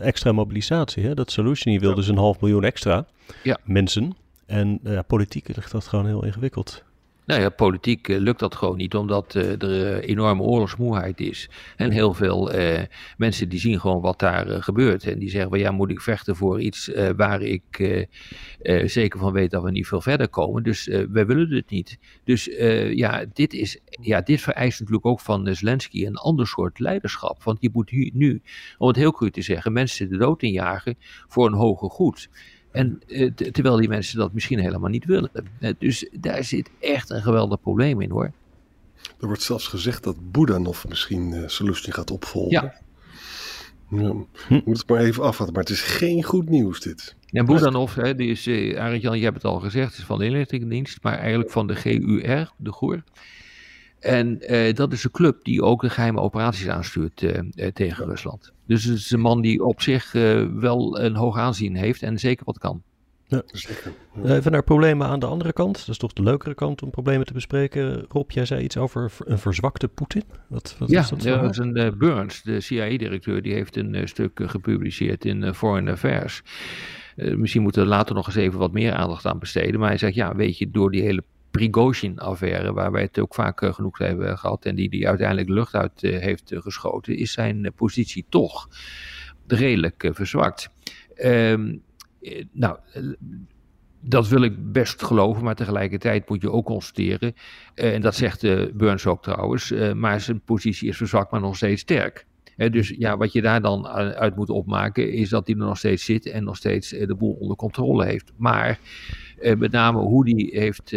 extra 0.00 0.32
mobilisatie. 0.32 1.04
Hè? 1.06 1.14
Dat 1.14 1.30
Solution 1.30 1.78
wil 1.78 1.88
Ja. 1.90 1.94
dus 1.96 2.08
een 2.08 2.16
half 2.16 2.40
miljoen 2.40 2.64
extra 2.64 3.06
Ja. 3.42 3.58
mensen. 3.64 4.16
En 4.46 4.80
politiek 5.06 5.56
ligt 5.56 5.72
dat 5.72 5.86
gewoon 5.86 6.06
heel 6.06 6.24
ingewikkeld. 6.24 6.84
Nou 7.26 7.40
ja, 7.40 7.48
politiek 7.48 8.08
eh, 8.08 8.18
lukt 8.18 8.38
dat 8.38 8.54
gewoon 8.54 8.76
niet, 8.76 8.94
omdat 8.94 9.34
eh, 9.34 9.62
er 9.62 9.96
eh, 9.96 10.08
enorme 10.08 10.42
oorlogsmoeheid 10.42 11.20
is. 11.20 11.48
En 11.76 11.90
heel 11.90 12.14
veel 12.14 12.50
mensen 13.16 13.48
die 13.48 13.58
zien 13.58 13.80
gewoon 13.80 14.00
wat 14.00 14.18
daar 14.18 14.62
gebeurt. 14.62 15.04
En 15.04 15.18
die 15.18 15.30
zeggen, 15.30 15.50
van, 15.50 15.58
ja, 15.58 15.70
moet 15.70 15.90
ik 15.90 16.00
vechten 16.00 16.36
voor 16.36 16.60
iets 16.60 16.90
waar 17.16 17.42
ik 17.42 17.98
zeker 18.84 19.18
van 19.18 19.32
weet 19.32 19.50
dat 19.50 19.62
we 19.62 19.70
niet 19.70 19.86
veel 19.86 20.00
verder 20.00 20.28
komen. 20.28 20.62
Dus 20.62 20.86
wij 20.86 21.26
willen 21.26 21.50
het 21.50 21.70
niet. 21.70 21.98
Dus 22.24 22.44
ja, 22.94 23.24
dit 23.32 23.52
is, 23.52 23.80
ja, 24.00 24.20
dit 24.20 24.40
vereist 24.40 24.80
natuurlijk 24.80 25.06
ook 25.06 25.20
van 25.20 25.54
Zelensky 25.54 26.06
een 26.06 26.16
ander 26.16 26.46
soort 26.46 26.78
leiderschap. 26.78 27.42
Want 27.42 27.58
je 27.60 27.70
moet 27.72 27.90
hu- 27.90 28.10
nu, 28.12 28.42
om 28.78 28.88
het 28.88 28.96
heel 28.96 29.12
cru 29.12 29.30
te 29.30 29.42
zeggen, 29.42 29.72
mensen 29.72 30.08
de 30.08 30.16
dood 30.16 30.42
injagen 30.42 30.96
voor 31.28 31.46
een 31.46 31.54
hoger 31.54 31.90
goed. 31.90 32.28
En 32.72 33.02
eh, 33.06 33.30
terwijl 33.30 33.76
die 33.76 33.88
mensen 33.88 34.18
dat 34.18 34.32
misschien 34.32 34.58
helemaal 34.58 34.90
niet 34.90 35.04
willen. 35.04 35.30
Eh, 35.60 35.72
dus 35.78 36.08
daar 36.12 36.44
zit 36.44 36.70
echt 36.80 37.10
een 37.10 37.22
geweldig 37.22 37.60
probleem 37.60 38.00
in 38.00 38.10
hoor. 38.10 38.32
Er 39.20 39.26
wordt 39.26 39.42
zelfs 39.42 39.66
gezegd 39.66 40.04
dat 40.04 40.32
Budanov 40.32 40.84
misschien 40.88 41.32
uh, 41.32 41.48
Solution 41.48 41.94
gaat 41.94 42.10
opvolgen. 42.10 42.50
Ja. 42.50 42.74
ja. 43.90 44.14
Je 44.48 44.62
moet 44.64 44.78
het 44.78 44.88
maar 44.88 45.00
even 45.00 45.22
afwachten. 45.22 45.54
Maar 45.54 45.62
het 45.62 45.72
is 45.72 45.80
geen 45.82 46.22
goed 46.22 46.48
nieuws 46.48 46.80
dit. 46.80 47.16
En 47.30 47.46
Budanov, 47.46 47.94
hè, 47.94 48.14
die 48.14 48.30
is, 48.30 48.46
eh, 48.46 48.80
Arend-Jan, 48.80 49.18
je 49.18 49.24
hebt 49.24 49.36
het 49.36 49.44
al 49.44 49.60
gezegd, 49.60 49.98
is 49.98 50.04
van 50.04 50.18
de 50.18 50.24
inlichtingendienst, 50.24 51.02
maar 51.02 51.18
eigenlijk 51.18 51.50
van 51.50 51.66
de 51.66 51.74
GUR, 51.74 52.52
de 52.56 52.72
GOER. 52.72 53.02
En 54.02 54.40
eh, 54.40 54.74
dat 54.74 54.92
is 54.92 55.04
een 55.04 55.10
club 55.10 55.44
die 55.44 55.62
ook 55.62 55.80
de 55.80 55.90
geheime 55.90 56.20
operaties 56.20 56.68
aanstuurt 56.68 57.22
eh, 57.22 57.38
eh, 57.54 57.72
tegen 57.72 58.06
Rusland. 58.06 58.52
Dus 58.66 58.84
het 58.84 58.98
is 58.98 59.10
een 59.10 59.20
man 59.20 59.40
die 59.40 59.64
op 59.64 59.82
zich 59.82 60.14
eh, 60.14 60.44
wel 60.54 61.00
een 61.00 61.16
hoog 61.16 61.38
aanzien 61.38 61.76
heeft 61.76 62.02
en 62.02 62.18
zeker 62.18 62.44
wat 62.44 62.58
kan. 62.58 62.82
Zeker. 63.46 63.92
Even 64.24 64.52
naar 64.52 64.62
problemen 64.62 65.06
aan 65.06 65.20
de 65.20 65.26
andere 65.26 65.52
kant. 65.52 65.78
Dat 65.78 65.88
is 65.88 65.98
toch 65.98 66.12
de 66.12 66.22
leukere 66.22 66.54
kant 66.54 66.82
om 66.82 66.90
problemen 66.90 67.26
te 67.26 67.32
bespreken. 67.32 68.04
Rob, 68.08 68.30
jij 68.30 68.44
zei 68.44 68.62
iets 68.62 68.76
over 68.76 69.12
een 69.24 69.38
verzwakte 69.38 69.88
Poetin. 69.88 70.22
Wat, 70.48 70.76
wat 70.78 70.90
Ja, 70.90 71.00
is 71.00 71.08
dat? 71.08 71.24
is 71.50 71.56
een 71.58 71.94
Burns, 71.98 72.42
de 72.42 72.60
CIA-directeur, 72.60 73.42
die 73.42 73.52
heeft 73.52 73.76
een 73.76 74.08
stuk 74.08 74.40
gepubliceerd 74.44 75.24
in 75.24 75.54
Foreign 75.54 75.88
Affairs. 75.88 76.42
Eh, 77.16 77.34
misschien 77.34 77.62
moeten 77.62 77.82
we 77.82 77.88
later 77.88 78.14
nog 78.14 78.26
eens 78.26 78.36
even 78.36 78.58
wat 78.58 78.72
meer 78.72 78.92
aandacht 78.92 79.26
aan 79.26 79.38
besteden. 79.38 79.80
Maar 79.80 79.88
hij 79.88 79.98
zegt, 79.98 80.14
ja, 80.14 80.36
weet 80.36 80.58
je, 80.58 80.70
door 80.70 80.90
die 80.90 81.02
hele 81.02 81.24
Prigozhin-affaire, 81.52 82.72
waar 82.72 82.92
wij 82.92 83.02
het 83.02 83.18
ook 83.18 83.34
vaak 83.34 83.62
eh, 83.62 83.72
genoeg 83.72 83.98
hebben 83.98 84.38
gehad 84.38 84.64
en 84.64 84.74
die 84.74 84.90
die 84.90 85.08
uiteindelijk 85.08 85.48
de 85.48 85.54
lucht 85.54 85.74
uit 85.74 86.02
eh, 86.02 86.18
heeft 86.18 86.52
eh, 86.52 86.60
geschoten, 86.60 87.16
is 87.16 87.32
zijn 87.32 87.72
positie 87.76 88.26
toch 88.28 88.68
redelijk 89.46 90.10
verzwakt. 90.12 90.70
Ehm, 91.14 91.76
eh, 92.20 92.44
nou, 92.52 92.78
dat 94.00 94.28
wil 94.28 94.42
ik 94.42 94.72
best 94.72 95.02
geloven, 95.02 95.44
maar 95.44 95.54
tegelijkertijd 95.54 96.28
moet 96.28 96.42
je 96.42 96.50
ook 96.50 96.66
constateren, 96.66 97.34
en 97.74 98.00
dat 98.00 98.14
zegt 98.14 98.40
Burns 98.76 99.06
ook 99.06 99.22
trouwens, 99.22 99.72
maar 99.94 100.20
zijn 100.20 100.40
positie 100.40 100.88
is 100.88 100.96
verzwakt, 100.96 101.30
maar 101.30 101.40
nog 101.40 101.56
steeds 101.56 101.82
sterk. 101.82 102.26
Dus 102.56 102.88
ja, 102.88 103.16
wat 103.16 103.32
je 103.32 103.42
daar 103.42 103.60
dan 103.60 103.86
uit 103.86 104.36
moet 104.36 104.50
opmaken, 104.50 105.12
is 105.12 105.28
dat 105.28 105.46
hij 105.46 105.56
er 105.56 105.64
nog 105.64 105.78
steeds 105.78 106.04
zit 106.04 106.26
en 106.26 106.44
nog 106.44 106.56
steeds 106.56 106.90
de 106.90 107.14
boel 107.14 107.32
onder 107.32 107.56
controle 107.56 108.04
heeft. 108.04 108.32
Maar 108.36 108.78
met 109.56 109.70
name 109.70 109.98
hoe 109.98 110.24
die 110.24 110.50
heeft 110.58 110.92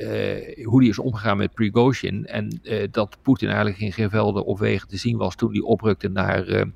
uh, 0.00 0.64
hoe 0.66 0.80
die 0.80 0.90
is 0.90 0.98
omgegaan 0.98 1.36
met 1.36 1.54
Prigozhin. 1.54 2.26
En 2.26 2.60
dat 2.90 3.18
Poetin 3.22 3.48
eigenlijk 3.48 3.78
in 3.78 3.92
geen 3.92 4.10
velden 4.10 4.44
of 4.44 4.58
wegen 4.58 4.88
te 4.88 4.96
zien 4.96 5.16
was 5.16 5.34
toen 5.34 5.52
hij 5.52 5.60
oprukte 5.60 6.08
naar, 6.08 6.66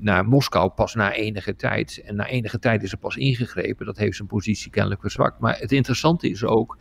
naar 0.00 0.24
Moskou 0.24 0.70
pas 0.70 0.94
na 0.94 1.12
enige 1.12 1.56
tijd. 1.56 2.02
En 2.04 2.16
na 2.16 2.26
enige 2.26 2.58
tijd 2.58 2.82
is 2.82 2.92
er 2.92 2.98
pas 2.98 3.16
ingegrepen. 3.16 3.86
Dat 3.86 3.98
heeft 3.98 4.16
zijn 4.16 4.28
positie 4.28 4.70
kennelijk 4.70 5.00
verzwakt. 5.00 5.40
Maar 5.40 5.58
het 5.58 5.72
interessante 5.72 6.30
is 6.30 6.44
ook 6.44 6.78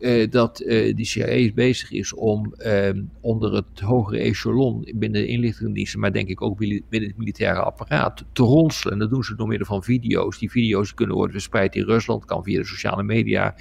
uh, 0.00 0.30
dat 0.30 0.60
uh, 0.60 0.96
de 0.96 1.04
CIA 1.04 1.52
bezig 1.54 1.90
is 1.90 2.14
om 2.14 2.54
uh, 2.58 2.88
onder 3.20 3.54
het 3.54 3.80
hogere 3.80 4.18
echelon 4.18 4.88
binnen 4.94 5.20
de 5.20 5.26
inlichtingendiensten, 5.26 6.00
maar 6.00 6.12
denk 6.12 6.28
ik 6.28 6.42
ook 6.42 6.58
binnen 6.58 6.84
het 6.90 7.16
militaire 7.16 7.62
apparaat, 7.62 8.24
te 8.32 8.42
ronselen. 8.42 8.92
En 8.92 8.98
dat 8.98 9.10
doen 9.10 9.24
ze 9.24 9.34
door 9.34 9.46
middel 9.46 9.66
van 9.66 9.82
video's. 9.82 10.38
Die 10.38 10.50
video's 10.50 10.94
kunnen 10.94 11.16
worden 11.16 11.34
verspreid 11.34 11.74
in 11.74 11.84
Rusland, 11.84 12.24
kan 12.24 12.44
via 12.44 12.58
de 12.58 12.66
sociale 12.66 13.02
media 13.02 13.54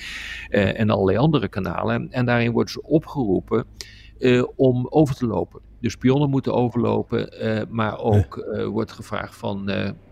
eh, 0.50 0.79
en 0.79 0.89
allerlei 0.89 1.17
andere 1.17 1.48
kanalen. 1.48 2.12
En 2.12 2.25
daarin 2.25 2.51
worden 2.51 2.72
ze 2.72 2.84
opgeroepen 2.84 3.65
om 4.55 4.88
over 4.89 5.15
te 5.15 5.25
lopen. 5.25 5.62
De 5.79 5.89
spionnen 5.89 6.29
moeten 6.29 6.53
overlopen, 6.53 7.29
maar 7.69 8.00
ook 8.00 8.48
wordt 8.72 8.91
gevraagd 8.91 9.36
van, 9.36 9.63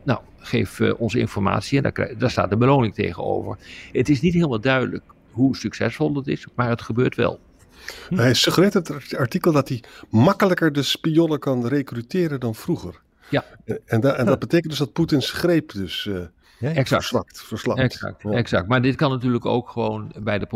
nou, 0.04 0.20
geef 0.38 0.82
onze 0.82 1.20
informatie 1.20 1.78
en 1.78 1.92
daar, 1.94 2.14
daar 2.18 2.32
staat 2.32 2.50
de 2.50 2.58
beloning 2.58 2.94
tegenover. 2.94 3.58
Het 3.92 4.10
is 4.10 4.22
niet 4.22 4.34
helemaal 4.34 4.60
duidelijk 4.60 5.04
hoe 5.38 5.56
succesvol 5.56 6.16
het 6.16 6.28
is, 6.28 6.48
maar 6.56 6.70
het 6.70 6.82
gebeurt 6.82 7.16
wel. 7.16 7.40
Hij 8.16 8.34
suggereert 8.34 8.74
het 8.74 9.16
artikel 9.18 9.52
dat 9.52 9.70
hij 9.70 9.84
makkelijker 10.10 10.72
de 10.72 10.84
spionnen 10.84 11.40
kan 11.40 11.68
recruteren 11.68 12.40
dan 12.40 12.56
vroeger. 12.56 13.02
Ja. 13.30 13.46
En, 13.86 14.18
en 14.18 14.26
dat 14.26 14.40
betekent 14.40 14.70
dus 14.70 14.80
dat 14.80 14.94
Poetins 14.94 15.32
greep 15.32 15.72
dus 15.72 16.06
uh, 16.06 16.16
ja, 16.60 16.70
exact. 16.70 16.90
verzwakt, 16.90 17.42
verslapt. 17.42 17.80
Exact, 17.80 18.26
exact. 18.26 18.68
Maar 18.68 18.82
dit 18.82 18.96
kan 18.96 19.12
natuurlijk 19.12 19.46
ook 19.46 19.70
gewoon 19.70 20.14
bij 20.20 20.40
de 20.40 20.48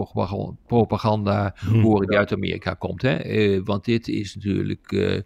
propaganda 0.68 1.54
hmm. 1.56 1.82
horen 1.82 2.08
die 2.08 2.18
uit 2.18 2.34
Amerika 2.34 2.74
komt. 2.74 3.02
Hè? 3.02 3.26
Uh, 3.26 3.62
want 3.64 3.86
dit 3.86 4.08
is 4.08 4.36
natuurlijk... 4.36 4.92
Uh, 4.92 5.20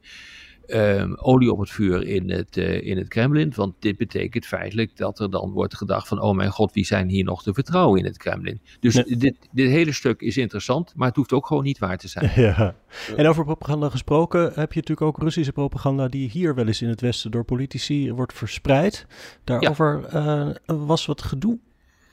um, 0.68 1.16
olie 1.16 1.52
op 1.52 1.60
het 1.60 1.70
vuur 1.70 2.08
in 2.08 2.30
het, 2.30 2.58
uh, 2.58 2.82
in 2.82 2.98
het 2.98 3.08
Kremlin. 3.08 3.54
Want 3.56 3.76
dit 3.80 3.98
betekent 3.98 4.46
feitelijk 4.46 4.98
dat 4.98 5.20
er 5.20 5.30
dan 5.30 5.52
wordt 5.52 5.76
gedacht 5.76 6.08
van, 6.08 6.22
oh 6.22 6.36
mijn 6.36 6.52
god, 6.52 6.74
wie 6.74 6.86
zijn 6.86 7.10
hier 7.10 7.24
nog 7.24 7.44
te 7.44 7.54
vertrouwen 7.54 8.00
in 8.00 8.06
het 8.06 8.18
Kremlin? 8.18 8.62
Dus 8.80 8.94
dit, 8.94 9.36
dit 9.52 9.70
hele 9.70 9.92
stuk 9.92 10.22
is 10.22 10.38
interessant, 10.38 10.94
maar 10.96 11.08
het 11.08 11.16
hoeft 11.16 11.34
ook 11.34 11.48
gewoon 11.48 11.64
niet 11.64 11.80
waar 11.80 11.98
te 11.98 12.08
zijn. 12.08 12.32
Ja. 12.46 12.76
En 13.16 13.28
over 13.28 13.44
propaganda 13.44 13.90
gesproken, 13.90 14.42
heb 14.42 14.74
je 14.74 14.80
natuurlijk 14.80 15.02
ook 15.02 15.18
Russische 15.18 15.52
propaganda 15.52 16.08
die 16.08 16.30
hier 16.30 16.56
wel 16.56 16.68
eens 16.68 16.82
in 16.82 16.90
het 16.90 17.02
Westen 17.02 17.32
door 17.32 17.44
politici 17.44 18.12
wordt 18.12 18.34
verspreid. 18.34 19.06
Daarover 19.44 20.06
uh, 20.14 20.50
was 20.66 21.06
wat 21.06 21.22
gedoe 21.22 21.60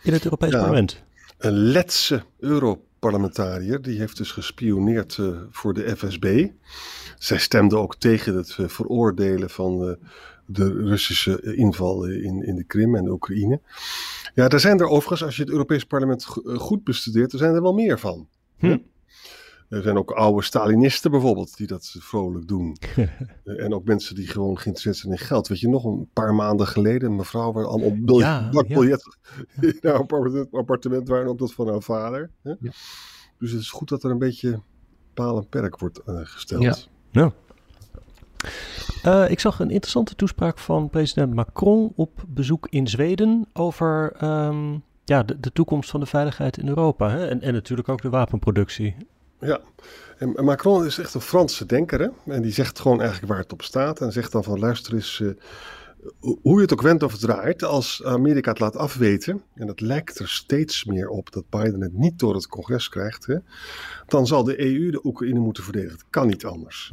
in 0.03 0.13
het 0.13 0.25
Europees 0.25 0.51
parlement. 0.51 1.05
Een 1.39 1.53
letse 1.53 2.23
Europarlementariër, 3.03 3.83
die 3.83 3.99
heeft 3.99 4.17
dus 4.17 4.31
gespioneerd 4.31 5.17
uh, 5.17 5.41
voor 5.51 5.75
de 5.75 5.97
FSB. 5.97 6.49
Zij 7.19 7.39
stemde 7.39 7.77
ook 7.77 7.97
tegen 7.97 8.37
het 8.37 8.57
eh, 8.59 8.69
veroordelen 8.69 9.51
van 9.51 9.89
eh, 9.89 10.09
de 10.47 10.73
Russische 10.73 11.55
inval 11.57 12.07
in, 12.07 12.43
in 12.43 12.57
de 12.57 12.65
Krim 12.65 12.97
en 12.97 13.05
de 13.05 13.11
Oekraïne. 13.11 13.61
Ja, 14.35 14.49
daar 14.49 14.61
zijn 14.61 14.79
er 14.81 14.87
overigens, 14.87 15.25
als 15.25 15.37
je 15.37 15.43
het 15.43 15.51
Europees 15.51 15.85
Parlement 15.85 16.25
goed 16.45 16.85
bestudeert, 16.85 17.33
er 17.33 17.39
zijn 17.39 17.55
er 17.55 17.63
wel 17.63 17.75
meer 17.75 17.99
van. 17.99 18.29
Hm. 18.59 18.79
Er 19.73 19.83
zijn 19.83 19.99
ook 19.99 20.11
oude 20.11 20.43
Stalinisten 20.43 21.11
bijvoorbeeld 21.11 21.57
die 21.57 21.67
dat 21.67 21.97
vrolijk 21.99 22.49
doen. 22.49 22.77
en 23.45 23.75
ook 23.75 23.85
mensen 23.85 24.15
die 24.15 24.27
gewoon 24.27 24.59
geïnteresseerd 24.59 24.97
zijn 24.97 25.13
in 25.13 25.19
geld. 25.19 25.49
Weet 25.49 25.61
je, 25.61 25.69
nog 25.69 25.85
een 25.85 26.09
paar 26.13 26.35
maanden 26.35 26.67
geleden 26.67 27.11
een 27.11 27.17
mevrouw 27.17 27.53
waar 27.53 27.67
allemaal 27.67 27.97
biljet, 28.01 28.25
ja, 28.25 28.51
ja. 29.61 29.69
in 29.69 29.79
haar 29.81 29.93
appartement, 29.93 30.53
appartement 30.53 31.09
waren, 31.09 31.29
ook 31.29 31.39
dat 31.39 31.53
van 31.53 31.69
haar 31.69 31.83
vader. 31.83 32.31
Hè? 32.43 32.51
Ja. 32.61 32.71
Dus 33.39 33.51
het 33.51 33.61
is 33.61 33.71
goed 33.71 33.89
dat 33.89 34.05
er 34.05 34.11
een 34.11 34.19
beetje 34.19 34.63
paal 35.15 35.37
en 35.37 35.49
perk 35.49 35.79
wordt 35.79 36.01
uh, 36.07 36.21
gesteld. 36.23 36.63
Ja. 36.63 36.77
Ja. 37.11 37.33
Uh, 39.05 39.31
ik 39.31 39.41
zag 39.41 39.59
een 39.59 39.71
interessante 39.71 40.15
toespraak 40.15 40.59
van 40.59 40.91
president 40.91 41.35
Macron 41.35 41.93
op 41.97 42.25
bezoek 42.29 42.67
in 42.71 42.87
Zweden 42.87 43.49
over 43.53 44.17
um, 44.25 44.83
ja, 45.05 45.23
de, 45.23 45.41
de, 45.41 45.53
toekomst 45.53 45.91
van 45.91 46.01
de 46.01 46.07
veiligheid 46.07 46.59
in 46.59 46.69
Europa. 46.69 47.11
Hè? 47.11 47.27
En, 47.27 47.41
en 47.41 47.53
natuurlijk 47.53 47.89
ook 47.89 48.03
de 48.03 48.11
wapenproductie. 48.11 48.97
Ja, 49.45 49.61
en 50.19 50.45
Macron 50.45 50.87
is 50.87 50.99
echt 50.99 51.15
een 51.15 51.21
Franse 51.21 51.67
denker. 51.67 52.11
En 52.27 52.43
die 52.43 52.53
zegt 52.53 52.81
gewoon 52.81 53.01
eigenlijk 53.01 53.33
waar 53.33 53.43
het 53.43 53.53
op 53.53 53.63
staat. 53.63 54.01
En 54.01 54.13
zegt 54.13 54.33
dan 54.33 54.45
van 54.45 54.59
luister 54.59 54.95
eens, 54.95 55.19
uh, 55.19 55.31
hoe 56.21 56.55
je 56.55 56.61
het 56.61 56.73
ook 56.73 56.83
wendt 56.83 57.03
of 57.03 57.19
draait, 57.19 57.63
als 57.63 58.05
Amerika 58.05 58.51
het 58.51 58.61
laat 58.61 58.77
afweten, 58.77 59.43
en 59.55 59.67
dat 59.67 59.81
lijkt 59.81 60.19
er 60.19 60.29
steeds 60.29 60.85
meer 60.85 61.09
op 61.09 61.33
dat 61.33 61.49
Biden 61.51 61.81
het 61.81 61.93
niet 61.93 62.19
door 62.19 62.35
het 62.35 62.47
congres 62.47 62.89
krijgt, 62.89 63.27
hè, 63.27 63.37
dan 64.07 64.27
zal 64.27 64.45
de 64.45 64.61
EU 64.61 64.91
de 64.91 65.07
Oekraïne 65.07 65.39
moeten 65.39 65.65
verdedigen. 65.65 65.99
Het 65.99 66.07
kan 66.11 66.27
niet 66.27 66.45
anders. 66.45 66.93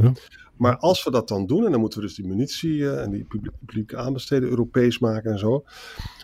Maar 0.60 0.78
als 0.78 1.04
we 1.04 1.12
dat 1.12 1.28
dan 1.28 1.46
doen, 1.48 1.66
en 1.66 1.72
dan 1.72 1.80
moeten 1.80 2.00
we 2.00 2.06
dus 2.06 2.16
die 2.16 2.28
munitie 2.28 2.78
uh, 2.78 3.01
en 3.01 3.12
die 3.12 3.28
publieke 3.60 3.98
aanbesteden 3.98 4.50
Europees 4.50 5.00
maken 5.00 5.32
en 5.32 5.39
zo. 5.39 5.63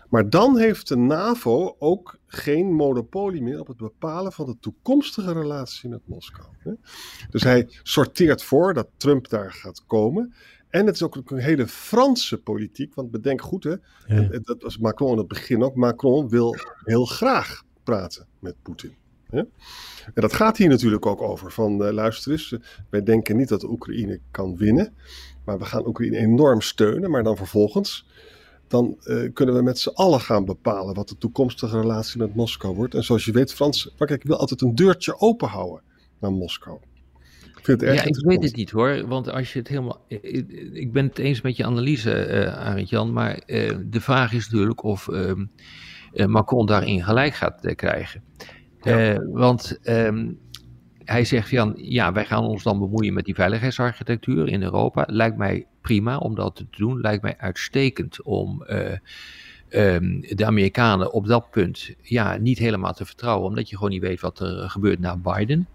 Maar 0.10 0.30
dan 0.30 0.58
heeft 0.58 0.88
de 0.88 0.98
NAVO 0.98 1.76
ook 1.80 2.18
geen 2.28 2.74
monopolie 2.74 3.42
meer 3.42 3.60
op 3.60 3.68
het 3.68 3.78
bepalen 3.78 4.32
van 4.32 4.46
de 4.46 4.58
toekomstige 4.60 5.34
relatie 5.34 5.90
met 5.90 6.08
Moskou. 6.08 6.48
Hè. 6.58 6.72
Dus 7.30 7.44
hij 7.44 7.70
sorteert 7.84 8.44
voor 8.44 8.74
dat 8.74 8.88
Trump 8.98 9.30
daar 9.30 9.52
gaat 9.52 9.84
komen. 9.88 10.34
En 10.76 10.86
het 10.86 10.96
is 10.96 11.04
ook 11.04 11.16
een 11.26 11.38
hele 11.38 11.68
Franse 11.68 12.38
politiek, 12.38 12.96
want 12.96 13.12
bedenk 13.12 13.42
goed, 13.42 13.64
hè, 13.64 13.76
en, 14.08 14.42
dat 14.44 14.62
was 14.62 14.78
Macron 14.78 15.12
in 15.12 15.18
het 15.18 15.28
begin 15.28 15.64
ook. 15.64 15.76
Macron 15.76 16.30
wil 16.30 16.56
heel 16.84 17.06
graag 17.06 17.64
praten 17.84 18.28
met 18.40 18.56
Poetin. 18.62 18.96
Hè? 19.30 19.40
En 19.40 20.22
dat 20.22 20.34
gaat 20.34 20.58
hier 20.58 20.70
natuurlijk 20.70 21.06
ook 21.06 21.22
over. 21.22 21.52
Van 21.52 21.86
uh, 21.86 21.92
luister 21.92 22.32
eens, 22.32 22.56
wij 22.90 23.04
denken 23.04 23.38
niet 23.38 23.48
dat 23.48 23.62
de 23.62 23.70
Oekraïne 23.70 24.20
kan 24.32 24.58
winnen, 24.58 24.94
maar 25.46 25.58
we 25.58 25.66
gaan 25.66 25.88
Oekraïne 25.88 26.18
enorm 26.18 26.62
steunen. 26.62 27.12
Maar 27.12 27.24
dan 27.24 27.38
vervolgens, 27.38 28.08
dan 28.68 28.98
uh, 29.04 29.34
kunnen 29.34 29.56
we 29.56 29.62
met 29.62 29.80
z'n 29.80 29.90
allen 29.90 30.22
gaan 30.22 30.46
bepalen 30.46 30.96
wat 30.96 31.10
de 31.10 31.18
toekomstige 31.18 31.80
relatie 31.80 32.20
met 32.20 32.36
Moskou 32.36 32.76
wordt. 32.76 32.94
En 32.94 33.04
zoals 33.04 33.26
je 33.26 33.32
weet, 33.32 33.54
Frans, 33.54 33.94
ik 33.98 34.24
wil 34.24 34.38
altijd 34.38 34.62
een 34.62 34.76
deurtje 34.76 35.20
open 35.20 35.48
houden 35.48 35.82
naar 36.20 36.32
Moskou 36.32 36.80
ja, 37.64 38.04
ik 38.04 38.16
weet 38.16 38.44
het 38.44 38.56
niet 38.56 38.72
hoor. 38.72 39.08
Want 39.08 39.32
als 39.32 39.54
je 39.54 39.60
het 39.60 39.68
helemaal. 39.68 40.06
Ik, 40.08 40.92
ben 40.92 41.06
het 41.06 41.18
eens 41.18 41.42
met 41.42 41.58
je 41.58 41.66
analyse, 41.66 42.28
uh, 42.30 42.58
Arend 42.58 42.90
Jan. 42.90 43.14
Maar 43.14 43.42
uh, 43.48 43.72
de 43.86 44.02
vraag 44.02 44.34
is 44.34 44.50
natuurlijk 44.50 44.84
of 44.84 45.08
uh, 45.08 46.26
Macron 46.26 46.66
daarin 46.66 47.04
gelijk 47.04 47.34
gaat 47.34 47.76
krijgen. 47.76 48.24
Ja. 48.82 49.22
want 49.32 49.80
um, 49.84 50.40
hij 51.04 51.26
zegt 51.26 51.50
van 51.50 51.74
ja, 51.78 52.12
wij 52.12 52.26
gaan 52.26 52.44
ons 52.44 52.64
dan 52.64 52.80
bemoeien 52.80 53.14
met 53.14 53.26
die 53.26 53.36
veiligheidsarchitectuur 53.36 54.48
in 54.48 54.64
Europa. 54.64 55.04
Lijkt 55.08 55.38
mij 55.38 55.66
prima 55.82 56.18
om 56.18 56.36
dat 56.36 56.56
te 56.56 56.66
doen. 56.70 57.00
Lijkt 57.00 57.24
mij 57.24 57.36
uitstekend 57.38 58.24
om. 58.24 58.66
Um, 59.70 60.22
de 60.22 60.46
Amerikanen 60.46 61.12
op 61.12 61.28
dat 61.28 61.52
punt 61.52 61.96
ja, 62.02 62.38
niet 62.38 62.58
helemaal 62.58 62.94
te 62.94 63.06
vertrouwen, 63.06 63.48
omdat 63.48 63.70
je 63.70 63.76
gewoon 63.76 63.92
niet 63.92 64.02
weet 64.02 64.22
wat 64.22 64.40
er 64.40 64.70
gebeurt 64.70 65.00
na 65.00 65.18
Biden. 65.18 65.68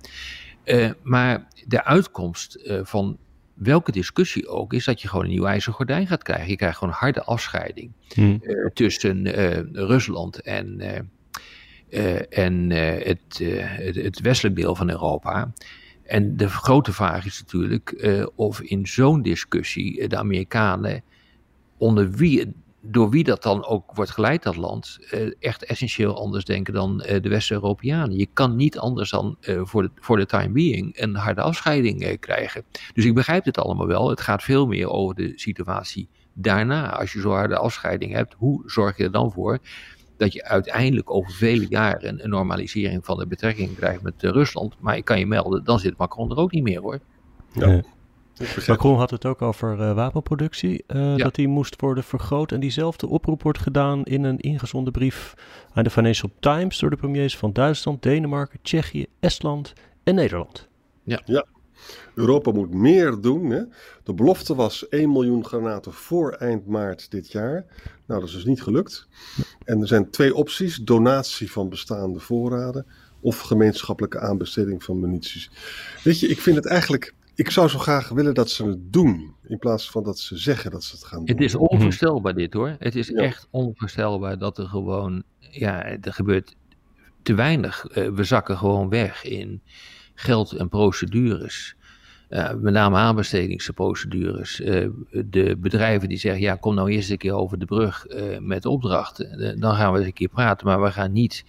Uh, 0.64 0.90
maar 1.02 1.47
de 1.67 1.85
uitkomst 1.85 2.59
uh, 2.64 2.81
van 2.83 3.19
welke 3.55 3.93
discussie 3.93 4.49
ook 4.49 4.73
is 4.73 4.85
dat 4.85 5.02
je 5.02 5.09
gewoon 5.09 5.25
een 5.25 5.31
nieuw 5.31 5.47
ijzeren 5.47 5.75
gordijn 5.75 6.07
gaat 6.07 6.23
krijgen. 6.23 6.49
Je 6.49 6.57
krijgt 6.57 6.79
gewoon 6.79 6.93
een 6.93 7.00
harde 7.00 7.23
afscheiding 7.23 7.93
hmm. 8.14 8.38
uh, 8.43 8.67
tussen 8.67 9.29
Rusland 9.73 10.40
en, 10.40 10.81
en 12.31 12.71
het, 12.71 13.38
het, 13.38 13.95
het, 13.95 14.21
westelijk 14.21 14.57
deel 14.57 14.75
van 14.75 14.90
Europa. 14.90 15.52
En 16.02 16.37
de 16.37 16.49
grote 16.49 16.93
vraag 16.93 17.26
is 17.26 17.40
natuurlijk 17.40 18.11
of 18.35 18.61
in 18.61 18.87
zo'n 18.87 19.23
discussie 19.23 20.09
de 20.09 20.17
Amerikanen 20.17 21.02
onder 21.76 22.11
wie 22.11 22.55
door 22.81 23.11
wie 23.11 23.25
dat 23.25 23.43
dan 23.43 23.65
ook 23.65 23.95
wordt 23.95 24.11
geleid, 24.11 24.43
dat 24.43 24.57
land, 24.57 24.99
uh, 25.15 25.33
echt 25.39 25.65
essentieel 25.65 26.21
anders 26.21 26.45
denken 26.45 26.75
dan 26.75 27.05
uh, 27.07 27.23
de 27.23 27.29
West-Europeanen. 27.29 28.17
Je 28.17 28.29
kan 28.33 28.57
niet 28.57 28.79
anders 28.79 29.11
dan 29.11 29.37
uh, 29.41 29.61
voor, 29.65 29.83
de, 29.83 29.91
voor 29.95 30.17
de 30.17 30.27
time 30.27 30.53
being 30.53 31.01
een 31.01 31.15
harde 31.15 31.41
afscheiding 31.41 32.19
krijgen. 32.21 32.65
Dus 32.93 33.05
ik 33.05 33.15
begrijp 33.15 33.45
het 33.45 33.59
allemaal 33.59 33.87
wel. 33.87 34.11
Het 34.11 34.21
gaat 34.21 34.43
veel 34.43 34.67
meer 34.67 34.89
over 34.89 35.15
de 35.15 35.33
situatie 35.37 36.09
daarna. 36.33 36.99
Als 36.99 37.13
je 37.13 37.21
zo'n 37.21 37.33
harde 37.33 37.57
afscheiding 37.57 38.13
hebt, 38.13 38.35
hoe 38.39 38.63
zorg 38.67 38.97
je 38.97 39.05
er 39.05 39.13
dan 39.13 39.33
voor 39.33 39.59
dat 40.17 40.33
je 40.33 40.45
uiteindelijk 40.45 41.11
over 41.11 41.33
vele 41.33 41.67
jaren 41.69 42.25
een 42.25 42.31
normalisering 42.31 43.05
van 43.05 43.19
de 43.19 43.27
betrekking 43.27 43.77
krijgt 43.77 44.03
met 44.03 44.23
Rusland? 44.23 44.75
Maar 44.81 44.97
ik 44.97 45.05
kan 45.05 45.19
je 45.19 45.27
melden, 45.27 45.65
dan 45.65 45.79
zit 45.79 45.97
Macron 45.97 46.31
er 46.31 46.37
ook 46.37 46.53
niet 46.53 46.63
meer 46.63 46.81
hoor. 46.81 47.01
Ja. 47.53 47.83
Macron 48.66 48.97
had 48.97 49.11
het 49.11 49.25
ook 49.26 49.42
over 49.42 49.78
uh, 49.78 49.94
wapenproductie, 49.94 50.85
uh, 50.87 51.16
dat 51.16 51.35
die 51.35 51.49
moest 51.49 51.80
worden 51.80 52.04
vergroot. 52.04 52.52
En 52.52 52.61
diezelfde 52.61 53.06
oproep 53.06 53.42
wordt 53.42 53.59
gedaan 53.59 54.04
in 54.04 54.25
een 54.25 54.38
ingezonden 54.38 54.92
brief 54.92 55.35
aan 55.73 55.85
de 55.85 55.90
Financial 55.90 56.30
Times 56.40 56.78
door 56.78 56.90
de 56.90 56.97
premiers 56.97 57.37
van 57.37 57.52
Duitsland, 57.52 58.02
Denemarken, 58.02 58.59
Tsjechië, 58.62 59.06
Estland 59.20 59.73
en 60.04 60.14
Nederland. 60.14 60.68
Ja. 61.02 61.20
ja. 61.25 61.47
Europa 62.14 62.50
moet 62.50 62.75
meer 62.75 63.20
doen. 63.20 63.50
Hè? 63.50 63.62
De 64.02 64.14
belofte 64.14 64.54
was 64.54 64.88
1 64.88 65.12
miljoen 65.12 65.44
granaten 65.44 65.92
voor 65.92 66.32
eind 66.32 66.66
maart 66.66 67.11
dit 67.11 67.32
jaar. 67.32 67.64
Nou, 68.06 68.20
dat 68.20 68.28
is 68.28 68.35
dus 68.35 68.44
niet 68.44 68.62
gelukt. 68.62 69.09
En 69.64 69.80
er 69.80 69.87
zijn 69.87 70.11
twee 70.11 70.35
opties: 70.35 70.76
donatie 70.76 71.52
van 71.52 71.68
bestaande 71.68 72.20
voorraden 72.20 72.87
of 73.20 73.40
gemeenschappelijke 73.40 74.18
aanbesteding 74.18 74.85
van 74.85 75.00
munities. 75.00 75.50
Weet 76.04 76.20
je, 76.20 76.26
ik 76.26 76.40
vind 76.40 76.56
het 76.56 76.66
eigenlijk. 76.66 77.14
Ik 77.40 77.50
zou 77.50 77.68
zo 77.68 77.78
graag 77.78 78.09
willen 78.09 78.35
dat 78.35 78.50
ze 78.50 78.66
het 78.66 78.92
doen, 78.92 79.35
in 79.47 79.59
plaats 79.59 79.90
van 79.90 80.02
dat 80.02 80.18
ze 80.18 80.37
zeggen 80.37 80.70
dat 80.70 80.85
ze 80.85 80.94
het 80.94 81.04
gaan 81.04 81.18
doen. 81.18 81.37
Het 81.37 81.40
is 81.40 81.54
onvoorstelbaar 81.54 82.35
dit 82.35 82.52
hoor. 82.52 82.76
Het 82.78 82.97
is 82.97 83.12
echt 83.12 83.49
onvoorstelbaar 83.50 84.38
dat 84.38 84.59
er 84.59 84.66
gewoon, 84.66 85.23
ja, 85.38 85.85
er 85.85 86.12
gebeurt 86.12 86.56
te 87.23 87.35
weinig. 87.35 87.97
Uh, 87.97 88.09
we 88.09 88.25
zakken 88.25 88.56
gewoon 88.56 88.88
weg 88.88 89.25
in 89.25 89.62
geld 90.14 90.52
en 90.52 90.68
procedures. 90.68 91.76
Uh, 92.30 92.54
met 92.54 92.73
name 92.73 92.97
aanbestedingsprocedures. 92.97 94.61
Uh, 94.61 94.88
de 95.11 95.56
bedrijven 95.56 96.09
die 96.09 96.18
zeggen, 96.18 96.42
ja, 96.42 96.54
kom 96.54 96.75
nou 96.75 96.90
eerst 96.90 97.11
een 97.11 97.18
keer 97.18 97.35
over 97.35 97.59
de 97.59 97.66
brug 97.66 98.06
uh, 98.09 98.38
met 98.38 98.66
opdrachten. 98.66 99.61
dan 99.61 99.75
gaan 99.75 99.92
we 99.92 99.99
eens 99.99 100.06
een 100.06 100.12
keer 100.12 100.28
praten, 100.28 100.66
maar 100.66 100.82
we 100.82 100.90
gaan 100.90 101.12
niet 101.12 101.44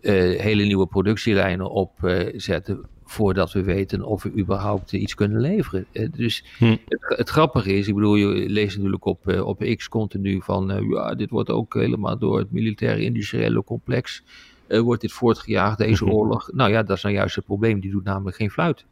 hele 0.00 0.64
nieuwe 0.64 0.86
productielijnen 0.86 1.70
opzetten 1.70 2.88
voordat 3.14 3.52
we 3.52 3.62
weten 3.62 4.02
of 4.02 4.22
we 4.22 4.32
überhaupt 4.38 4.92
iets 4.92 5.14
kunnen 5.14 5.40
leveren. 5.40 5.86
dus 6.10 6.44
hm. 6.58 6.76
het, 6.88 7.04
het, 7.16 7.28
grappige 7.28 7.72
is, 7.72 7.88
ik 7.88 7.94
bedoel, 7.94 8.14
je 8.14 8.48
leest 8.48 8.76
natuurlijk 8.76 9.04
op, 9.04 9.40
op 9.44 9.64
X 9.76 9.88
continu 9.88 10.40
van, 10.42 10.86
ja, 10.88 11.14
dit 11.14 11.30
wordt 11.30 11.50
ook 11.50 11.74
helemaal 11.74 12.18
door 12.18 12.38
het 12.38 12.52
militaire 12.52 13.02
industriële 13.02 13.64
complex, 13.64 14.22
wordt 14.68 15.00
dit 15.00 15.12
voortgejaagd, 15.12 15.78
deze 15.78 16.06
oorlog. 16.06 16.52
Nou 16.52 16.70
ja, 16.70 16.82
dat 16.82 16.96
is 16.96 17.02
nou 17.02 17.14
juist 17.14 17.36
het 17.36 17.44
probleem, 17.44 17.80
die 17.80 17.90
doet 17.90 18.04
namelijk 18.04 18.36
geen 18.36 18.50
fluit. 18.50 18.84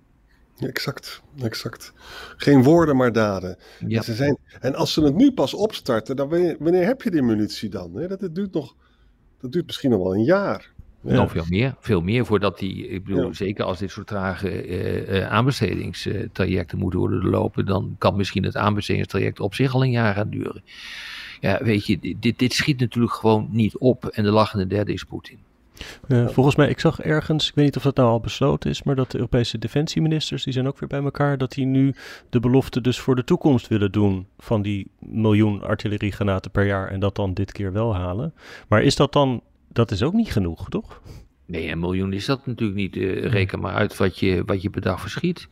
Exact, 0.59 1.23
exact. 1.39 1.93
Geen 2.37 2.63
woorden, 2.63 2.97
maar 2.97 3.13
daden. 3.13 3.59
Ja. 3.87 3.99
En, 3.99 4.05
ze 4.05 4.15
zijn, 4.15 4.39
en 4.61 4.75
als 4.75 4.93
ze 4.93 5.03
het 5.03 5.15
nu 5.15 5.33
pas 5.33 5.55
opstarten, 5.55 6.17
dan 6.17 6.29
wanneer, 6.29 6.57
wanneer 6.59 6.87
heb 6.87 7.03
je 7.03 7.11
die 7.11 7.23
munitie 7.23 7.69
dan? 7.69 7.93
Dat, 7.93 8.21
dat, 8.21 8.35
duurt 8.35 8.53
nog, 8.53 8.77
dat 9.41 9.53
duurt 9.53 9.67
misschien 9.67 9.91
nog 9.91 10.03
wel 10.03 10.15
een 10.15 10.25
jaar. 10.25 10.72
Ja. 11.05 11.15
Nog 11.15 11.31
veel 11.31 11.45
meer, 11.49 11.75
veel 11.79 12.01
meer 12.01 12.27
voordat 12.27 12.59
die, 12.59 12.89
ik 12.89 13.05
bedoel, 13.05 13.35
zeker 13.35 13.65
als 13.65 13.79
dit 13.79 13.91
soort 13.91 14.07
trage 14.07 14.69
uh, 14.69 15.09
uh, 15.09 15.31
aanbestedingstrajecten 15.31 16.79
moeten 16.79 16.99
worden 16.99 17.31
lopen, 17.31 17.67
dan 17.67 17.95
kan 17.99 18.17
misschien 18.17 18.45
het 18.45 18.57
aanbestedingstraject 18.57 19.41
op 19.41 19.55
zich 19.55 19.75
al 19.75 19.83
een 19.83 19.91
jaar 19.91 20.15
gaan 20.15 20.31
duren. 20.31 20.63
Ja, 21.41 21.59
weet 21.63 21.87
je, 21.87 22.17
dit, 22.19 22.39
dit 22.39 22.53
schiet 22.53 22.81
natuurlijk 22.81 23.15
gewoon 23.15 23.49
niet 23.51 23.79
op 23.79 24.07
en 24.07 24.25
de 24.25 24.31
lachende 24.31 24.67
derde 24.67 24.93
is 24.93 25.05
Poetin. 25.05 25.39
Uh, 26.09 26.29
volgens 26.29 26.57
mij, 26.57 26.69
ik 26.69 26.81
zag 26.81 27.01
ergens, 27.01 27.49
ik 27.49 27.55
weet 27.55 27.65
niet 27.65 27.77
of 27.77 27.83
dat 27.83 27.97
nou 27.97 28.09
al 28.09 28.21
besloten 28.21 28.71
is, 28.71 28.83
maar 28.83 28.95
dat 28.95 29.11
de 29.11 29.19
Europese 29.19 29.59
defensieministers, 29.59 30.45
die 30.45 30.53
zijn 30.53 30.67
ook 30.67 30.79
weer 30.79 30.89
bij 30.89 31.03
elkaar, 31.03 31.39
dat 31.39 31.53
die 31.53 31.67
nu 31.67 31.95
de 32.31 32.41
belofte 32.41 32.81
dus 32.81 32.99
voor 32.99 33.17
de 33.17 33.25
toekomst 33.25 33.69
willen 33.69 33.93
doen 33.93 34.27
van 34.39 34.63
die 34.63 34.87
miljoen 34.99 35.63
artilleriegranaten 35.63 36.51
per 36.51 36.67
jaar 36.67 36.89
en 36.89 37.01
dat 37.01 37.17
dan 37.17 37.35
dit 37.35 37.53
keer 37.53 37.73
wel 37.73 37.95
halen. 37.95 38.35
Maar 38.69 38.83
is 38.83 38.97
dat 38.97 39.13
dan, 39.13 39.43
dat 39.73 39.91
is 39.91 40.03
ook 40.03 40.13
niet 40.13 40.33
genoeg, 40.33 40.69
toch? 40.69 41.03
Nee, 41.47 41.71
een 41.71 41.81
miljoen 41.81 42.13
is 42.13 42.27
dat 42.27 42.47
natuurlijk 42.47 42.79
niet. 42.79 42.97
Uh, 42.97 43.25
reken 43.25 43.61
maar 43.61 43.75
uit 43.75 43.97
wat 43.97 44.19
je, 44.19 44.43
wat 44.47 44.63
je 44.63 44.71
per 44.71 44.81
dag 44.81 45.01
verschiet 45.01 45.49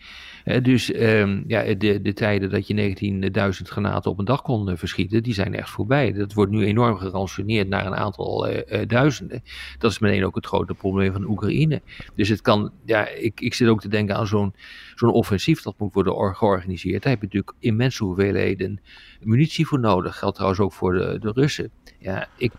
dus 0.62 0.94
um, 0.94 1.44
ja, 1.46 1.74
de, 1.74 2.02
de 2.02 2.12
tijden 2.12 2.50
dat 2.50 2.66
je 2.66 2.94
19.000 3.34 3.62
granaten 3.62 4.10
op 4.10 4.18
een 4.18 4.24
dag 4.24 4.42
kon 4.42 4.68
uh, 4.70 4.76
verschieten, 4.76 5.22
die 5.22 5.34
zijn 5.34 5.54
echt 5.54 5.70
voorbij. 5.70 6.12
Dat 6.12 6.32
wordt 6.32 6.52
nu 6.52 6.64
enorm 6.64 6.96
geransoneerd 6.96 7.68
naar 7.68 7.86
een 7.86 7.94
aantal 7.94 8.50
uh, 8.50 8.58
duizenden. 8.86 9.42
Dat 9.78 9.90
is 9.90 9.98
meteen 9.98 10.24
ook 10.24 10.34
het 10.34 10.46
grote 10.46 10.74
probleem 10.74 11.12
van 11.12 11.24
Oekraïne. 11.24 11.82
Dus 12.14 12.28
het 12.28 12.40
kan, 12.40 12.72
ja, 12.84 13.08
ik, 13.08 13.40
ik 13.40 13.54
zit 13.54 13.68
ook 13.68 13.80
te 13.80 13.88
denken 13.88 14.16
aan 14.16 14.26
zo'n 14.26 14.54
zo'n 14.94 15.12
offensief 15.12 15.62
dat 15.62 15.78
moet 15.78 15.94
worden 15.94 16.34
georganiseerd. 16.34 17.02
Daar 17.02 17.12
heb 17.12 17.20
je 17.20 17.26
natuurlijk 17.26 17.56
immense 17.58 18.04
hoeveelheden 18.04 18.80
munitie 19.20 19.66
voor 19.66 19.80
nodig. 19.80 20.18
Geldt 20.18 20.34
trouwens 20.34 20.60
ook 20.60 20.72
voor 20.72 20.92
de, 20.92 21.18
de 21.20 21.32
Russen. 21.32 21.70
Ja, 21.98 22.28
ik, 22.36 22.52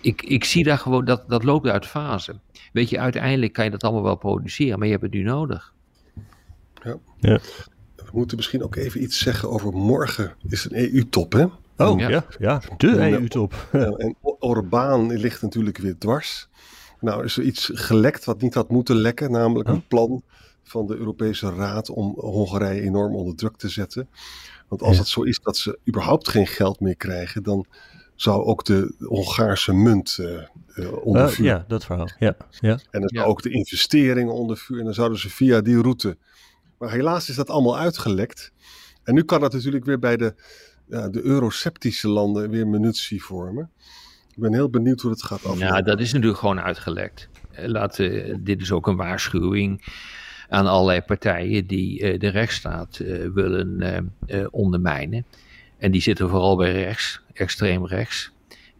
ik, 0.00 0.22
ik 0.22 0.44
zie 0.44 0.64
daar 0.64 0.78
gewoon, 0.78 1.04
dat, 1.04 1.24
dat 1.28 1.44
loopt 1.44 1.66
uit 1.66 1.86
fase. 1.86 2.34
Weet 2.72 2.90
je, 2.90 2.98
uiteindelijk 2.98 3.52
kan 3.52 3.64
je 3.64 3.70
dat 3.70 3.82
allemaal 3.82 4.02
wel 4.02 4.16
produceren, 4.16 4.78
maar 4.78 4.86
je 4.86 4.92
hebt 4.92 5.04
het 5.04 5.14
nu 5.14 5.22
nodig. 5.22 5.72
Ja. 6.82 6.96
ja. 7.18 7.40
We 7.96 8.10
moeten 8.12 8.36
misschien 8.36 8.62
ook 8.62 8.76
even 8.76 9.02
iets 9.02 9.18
zeggen 9.18 9.50
over 9.50 9.72
morgen 9.72 10.34
is 10.48 10.64
een 10.64 10.94
EU-top, 10.94 11.32
hè? 11.32 11.44
Oh, 11.76 11.98
ja, 11.98 12.24
ja, 12.38 12.62
de 12.76 13.10
EU-top. 13.10 13.68
en 13.72 14.16
Orbán 14.38 15.16
ligt 15.16 15.42
natuurlijk 15.42 15.78
weer 15.78 15.98
dwars. 15.98 16.48
Nou, 17.00 17.24
is 17.24 17.36
er 17.36 17.42
iets 17.42 17.70
gelekt 17.74 18.24
wat 18.24 18.40
niet 18.40 18.54
had 18.54 18.68
moeten 18.68 18.96
lekken, 18.96 19.30
namelijk 19.30 19.68
een 19.68 19.86
plan 19.86 20.22
van 20.62 20.86
de 20.86 20.96
Europese 20.96 21.54
Raad 21.54 21.90
om 21.90 22.14
Hongarije 22.16 22.80
enorm 22.80 23.14
onder 23.14 23.34
druk 23.34 23.56
te 23.56 23.68
zetten. 23.68 24.08
Want 24.68 24.82
als 24.82 24.98
het 24.98 25.08
zo 25.08 25.22
is 25.22 25.40
dat 25.42 25.56
ze 25.56 25.78
überhaupt 25.88 26.28
geen 26.28 26.46
geld 26.46 26.80
meer 26.80 26.96
krijgen, 26.96 27.42
dan 27.42 27.66
zou 28.22 28.44
ook 28.44 28.64
de 28.64 28.94
Hongaarse 28.98 29.72
munt 29.72 30.18
uh, 30.20 30.42
uh, 30.76 31.06
onder 31.06 31.30
vuur. 31.30 31.44
ja, 31.44 31.64
dat 31.68 31.84
verhaal. 31.84 32.08
Ja, 32.18 32.36
ja. 32.60 32.78
En 32.90 33.00
dan 33.00 33.08
zou 33.08 33.26
ook 33.26 33.42
de 33.42 33.50
investeringen 33.50 34.32
onder 34.32 34.56
vuur. 34.56 34.78
En 34.78 34.84
dan 34.84 34.94
zouden 34.94 35.18
ze 35.18 35.30
via 35.30 35.60
die 35.60 35.82
route 35.82 36.16
maar 36.82 36.90
helaas 36.90 37.28
is 37.28 37.36
dat 37.36 37.50
allemaal 37.50 37.78
uitgelekt. 37.78 38.52
En 39.04 39.14
nu 39.14 39.22
kan 39.22 39.40
dat 39.40 39.52
natuurlijk 39.52 39.84
weer 39.84 39.98
bij 39.98 40.16
de, 40.16 40.34
ja, 40.88 41.08
de 41.08 41.22
euroceptische 41.22 42.08
landen 42.08 42.50
weer 42.50 42.66
munitie 42.66 43.22
vormen. 43.22 43.70
Ik 44.34 44.42
ben 44.42 44.52
heel 44.52 44.70
benieuwd 44.70 45.00
hoe 45.00 45.10
het 45.10 45.22
gaat 45.22 45.38
aflopen. 45.38 45.58
Ja, 45.58 45.82
dat 45.82 46.00
is 46.00 46.12
natuurlijk 46.12 46.38
gewoon 46.38 46.60
uitgelekt. 46.60 47.28
Eh, 47.50 47.68
Laten, 47.68 48.44
dit 48.44 48.60
is 48.60 48.72
ook 48.72 48.86
een 48.86 48.96
waarschuwing 48.96 49.84
aan 50.48 50.66
allerlei 50.66 51.00
partijen 51.00 51.66
die 51.66 52.00
uh, 52.00 52.18
de 52.18 52.28
rechtsstaat 52.28 52.98
uh, 52.98 53.28
willen 53.34 54.12
uh, 54.26 54.46
ondermijnen. 54.50 55.26
En 55.78 55.90
die 55.90 56.00
zitten 56.00 56.28
vooral 56.28 56.56
bij 56.56 56.72
rechts, 56.72 57.21
extreem 57.32 57.86
rechts. 57.86 58.32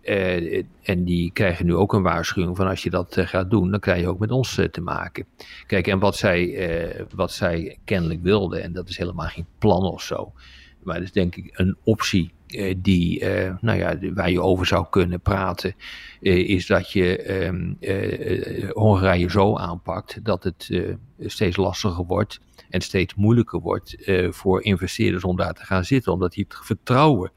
Uh, 0.03 0.65
en 0.83 1.05
die 1.05 1.33
krijgen 1.33 1.67
nu 1.67 1.75
ook 1.75 1.93
een 1.93 2.03
waarschuwing 2.03 2.57
van 2.57 2.67
als 2.67 2.83
je 2.83 2.91
dat 2.91 3.17
uh, 3.17 3.27
gaat 3.27 3.51
doen, 3.51 3.71
dan 3.71 3.81
krijg 3.81 4.01
je 4.01 4.09
ook 4.09 4.19
met 4.19 4.31
ons 4.31 4.59
uh, 4.59 4.67
te 4.67 4.81
maken. 4.81 5.27
Kijk, 5.67 5.87
en 5.87 5.99
wat 5.99 6.17
zij, 6.17 7.07
wat 7.15 7.33
zij 7.33 7.79
kennelijk 7.85 8.23
wilden, 8.23 8.63
en 8.63 8.73
dat 8.73 8.89
is 8.89 8.97
helemaal 8.97 9.27
geen 9.27 9.47
plan 9.59 9.83
of 9.83 10.03
zo, 10.03 10.33
maar 10.83 10.95
dat 10.95 11.05
is 11.05 11.13
denk 11.13 11.37
ik 11.37 11.51
een 11.53 11.77
optie 11.85 12.33
die, 12.77 13.25
nou 13.61 13.79
ja, 13.79 13.99
waar 14.15 14.31
je 14.31 14.41
over 14.41 14.67
zou 14.67 14.87
kunnen 14.91 15.21
praten, 15.21 15.75
is 16.21 16.67
dat 16.67 16.93
je 16.93 17.43
um, 17.45 17.79
Hongarije 18.73 19.31
zo 19.31 19.57
aanpakt 19.57 20.25
dat 20.25 20.45
het 20.45 20.83
steeds 21.19 21.57
lastiger 21.57 22.05
wordt 22.05 22.41
en 22.71 22.81
steeds 22.81 23.15
moeilijker 23.15 23.61
wordt 23.61 23.97
voor 24.31 24.63
investeerders 24.63 25.25
om 25.25 25.37
daar 25.37 25.55
te 25.55 25.65
gaan 25.65 25.85
zitten, 25.85 26.13
omdat 26.13 26.33
die 26.33 26.45
het 26.49 26.67
vertrouwen 26.67 27.33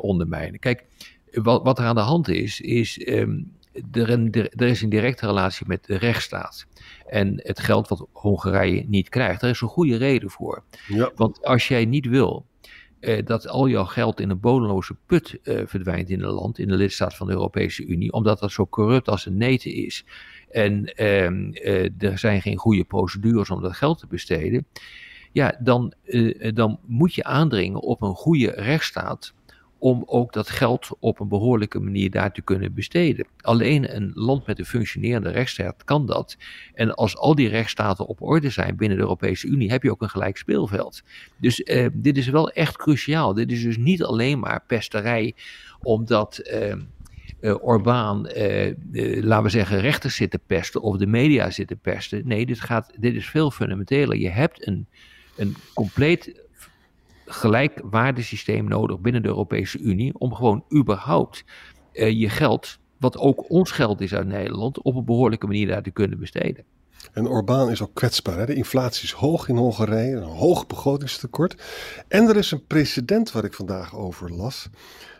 ondermijnen. 0.00 0.58
Kijk, 0.58 0.84
wat, 1.32 1.62
wat 1.62 1.78
er 1.78 1.84
aan 1.84 1.94
de 1.94 2.00
hand 2.00 2.28
is, 2.28 2.60
is 2.60 3.08
um, 3.08 3.52
er, 3.92 4.10
een, 4.10 4.32
er 4.32 4.68
is 4.68 4.82
een 4.82 4.88
directe 4.88 5.26
relatie 5.26 5.66
met 5.66 5.84
de 5.84 5.96
rechtsstaat. 5.96 6.66
En 7.06 7.40
het 7.42 7.60
geld 7.60 7.88
wat 7.88 8.06
Hongarije 8.12 8.84
niet 8.86 9.08
krijgt, 9.08 9.40
daar 9.40 9.50
is 9.50 9.60
een 9.60 9.68
goede 9.68 9.96
reden 9.96 10.30
voor. 10.30 10.62
Ja. 10.88 11.10
Want 11.14 11.44
als 11.44 11.68
jij 11.68 11.84
niet 11.84 12.06
wil 12.06 12.46
uh, 13.00 13.24
dat 13.24 13.48
al 13.48 13.68
jouw 13.68 13.84
geld 13.84 14.20
in 14.20 14.30
een 14.30 14.40
bodemloze 14.40 14.96
put 15.06 15.38
uh, 15.42 15.60
verdwijnt 15.66 16.10
in 16.10 16.22
een 16.22 16.30
land, 16.30 16.58
in 16.58 16.68
de 16.68 16.76
lidstaat 16.76 17.14
van 17.14 17.26
de 17.26 17.32
Europese 17.32 17.84
Unie, 17.84 18.12
omdat 18.12 18.38
dat 18.38 18.52
zo 18.52 18.66
corrupt 18.66 19.08
als 19.08 19.26
een 19.26 19.36
neten 19.36 19.74
is. 19.74 20.04
En 20.50 20.92
uh, 20.96 22.02
er 22.02 22.18
zijn 22.18 22.42
geen 22.42 22.56
goede 22.56 22.84
procedures 22.84 23.50
om 23.50 23.62
dat 23.62 23.76
geld 23.76 23.98
te 23.98 24.06
besteden. 24.06 24.66
Ja, 25.32 25.58
dan, 25.60 25.92
dan 26.54 26.78
moet 26.86 27.14
je 27.14 27.24
aandringen 27.24 27.80
op 27.80 28.02
een 28.02 28.14
goede 28.14 28.50
rechtsstaat 28.50 29.34
om 29.82 30.02
ook 30.06 30.32
dat 30.32 30.50
geld 30.50 30.88
op 30.98 31.20
een 31.20 31.28
behoorlijke 31.28 31.80
manier 31.80 32.10
daar 32.10 32.32
te 32.32 32.42
kunnen 32.42 32.74
besteden. 32.74 33.26
Alleen 33.40 33.96
een 33.96 34.10
land 34.14 34.46
met 34.46 34.58
een 34.58 34.64
functionerende 34.64 35.30
rechtsstaat 35.30 35.84
kan 35.84 36.06
dat. 36.06 36.36
En 36.74 36.94
als 36.94 37.16
al 37.16 37.34
die 37.34 37.48
rechtsstaten 37.48 38.06
op 38.06 38.22
orde 38.22 38.50
zijn 38.50 38.76
binnen 38.76 38.96
de 38.96 39.02
Europese 39.02 39.46
Unie, 39.46 39.70
heb 39.70 39.82
je 39.82 39.90
ook 39.90 40.02
een 40.02 40.10
gelijk 40.10 40.36
speelveld. 40.36 41.02
Dus 41.36 41.62
eh, 41.62 41.86
dit 41.92 42.16
is 42.16 42.28
wel 42.28 42.50
echt 42.50 42.76
cruciaal. 42.76 43.34
Dit 43.34 43.52
is 43.52 43.62
dus 43.62 43.76
niet 43.76 44.02
alleen 44.02 44.38
maar 44.38 44.64
pesterij, 44.66 45.34
omdat. 45.80 46.40
Uh, 46.52 46.74
uh, 47.40 47.64
Orbán, 47.64 48.30
uh, 48.36 48.74
laten 49.22 49.42
we 49.42 49.48
zeggen, 49.48 49.80
rechters 49.80 50.16
zitten 50.16 50.40
pesten 50.46 50.82
of 50.82 50.96
de 50.96 51.06
media 51.06 51.50
zitten 51.50 51.78
pesten. 51.78 52.22
Nee, 52.26 52.46
dit, 52.46 52.60
gaat, 52.60 52.92
dit 52.98 53.14
is 53.14 53.26
veel 53.26 53.50
fundamenteler. 53.50 54.16
Je 54.16 54.28
hebt 54.28 54.66
een, 54.66 54.86
een 55.36 55.56
compleet 55.74 56.41
gelijkwaardesysteem 57.32 58.68
nodig 58.68 59.00
binnen 59.00 59.22
de 59.22 59.28
Europese 59.28 59.78
Unie 59.78 60.18
om 60.18 60.34
gewoon 60.34 60.64
überhaupt 60.74 61.44
uh, 61.92 62.20
je 62.20 62.28
geld, 62.28 62.78
wat 62.98 63.18
ook 63.18 63.50
ons 63.50 63.70
geld 63.70 64.00
is 64.00 64.14
uit 64.14 64.26
Nederland, 64.26 64.82
op 64.82 64.94
een 64.94 65.04
behoorlijke 65.04 65.46
manier 65.46 65.66
daar 65.66 65.82
te 65.82 65.90
kunnen 65.90 66.18
besteden. 66.18 66.64
En 67.12 67.28
Orbán 67.28 67.70
is 67.70 67.82
ook 67.82 67.94
kwetsbaar. 67.94 68.38
Hè? 68.38 68.46
De 68.46 68.54
inflatie 68.54 69.04
is 69.04 69.12
hoog 69.12 69.48
in 69.48 69.56
Hongarije, 69.56 70.16
een 70.16 70.22
hoog 70.22 70.66
begrotingstekort. 70.66 71.62
En 72.08 72.28
er 72.28 72.36
is 72.36 72.50
een 72.50 72.66
precedent 72.66 73.32
waar 73.32 73.44
ik 73.44 73.54
vandaag 73.54 73.96
over 73.96 74.32
las. 74.32 74.68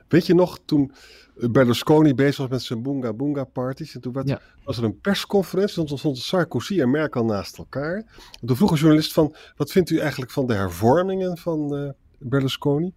Weet 0.08 0.26
je 0.26 0.34
nog, 0.34 0.58
toen 0.64 0.92
Berlusconi 1.34 2.14
bezig 2.14 2.36
was 2.36 2.48
met 2.48 2.62
zijn 2.62 2.82
Boonga 2.82 3.12
Boonga 3.12 3.44
parties. 3.44 3.94
En 3.94 4.00
toen 4.00 4.12
werd, 4.12 4.40
was 4.64 4.78
er 4.78 4.84
een 4.84 5.00
persconferentie, 5.00 5.84
toen 5.84 5.98
stond 5.98 6.18
Sarkozy 6.18 6.80
en 6.80 6.90
Merkel 6.90 7.24
naast 7.24 7.58
elkaar. 7.58 7.96
En 8.40 8.46
toen 8.46 8.56
vroeg 8.56 8.70
een 8.70 8.76
journalist 8.76 9.12
van, 9.12 9.34
wat 9.56 9.70
vindt 9.70 9.90
u 9.90 9.98
eigenlijk 9.98 10.30
van 10.30 10.46
de 10.46 10.54
hervormingen 10.54 11.38
van 11.38 11.74
uh, 11.74 11.90
Berlusconi? 12.24 12.92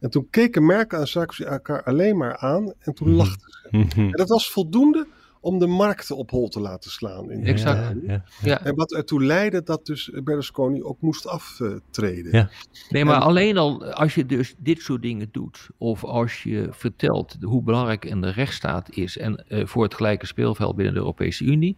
En 0.00 0.10
toen 0.10 0.26
keken 0.30 0.66
Merkel 0.66 1.00
en 1.00 1.08
Sarkozy 1.08 1.42
elkaar 1.42 1.82
alleen 1.82 2.16
maar 2.16 2.36
aan 2.36 2.72
en 2.78 2.94
toen 2.94 3.08
mhm. 3.08 3.16
lachten 3.16 3.50
ze. 3.50 3.76
Mhm. 3.76 4.00
En 4.00 4.10
dat 4.10 4.28
was 4.28 4.50
voldoende 4.50 5.06
om 5.40 5.58
de 5.58 5.66
markten 5.66 6.16
op 6.16 6.30
hol 6.30 6.48
te 6.48 6.60
laten 6.60 6.90
slaan. 6.90 7.30
In 7.30 7.44
Exact. 7.44 7.94
Ja, 8.02 8.12
ja, 8.12 8.24
Ja. 8.42 8.64
En 8.64 8.74
wat 8.74 8.92
ertoe 8.92 9.24
leidde 9.24 9.62
dat 9.62 9.86
dus 9.86 10.10
Berlusconi 10.24 10.82
ook 10.82 11.00
moest 11.00 11.26
aftreden. 11.26 12.32
Ja. 12.32 12.50
Nee, 12.88 13.04
maar 13.04 13.16
En- 13.16 13.22
alleen 13.22 13.58
al 13.58 13.84
als 13.84 14.14
je 14.14 14.26
dus 14.26 14.54
dit 14.58 14.80
soort 14.80 15.02
dingen 15.02 15.28
doet, 15.32 15.68
of 15.78 16.04
als 16.04 16.42
je 16.42 16.68
vertelt 16.70 17.36
hoe 17.40 17.62
belangrijk 17.62 18.04
een 18.04 18.32
rechtsstaat 18.32 18.90
is 18.90 19.18
en 19.18 19.48
eh, 19.48 19.66
voor 19.66 19.82
het 19.82 19.94
gelijke 19.94 20.26
speelveld 20.26 20.76
binnen 20.76 20.94
de 20.94 21.00
Europese 21.00 21.44
Unie, 21.44 21.76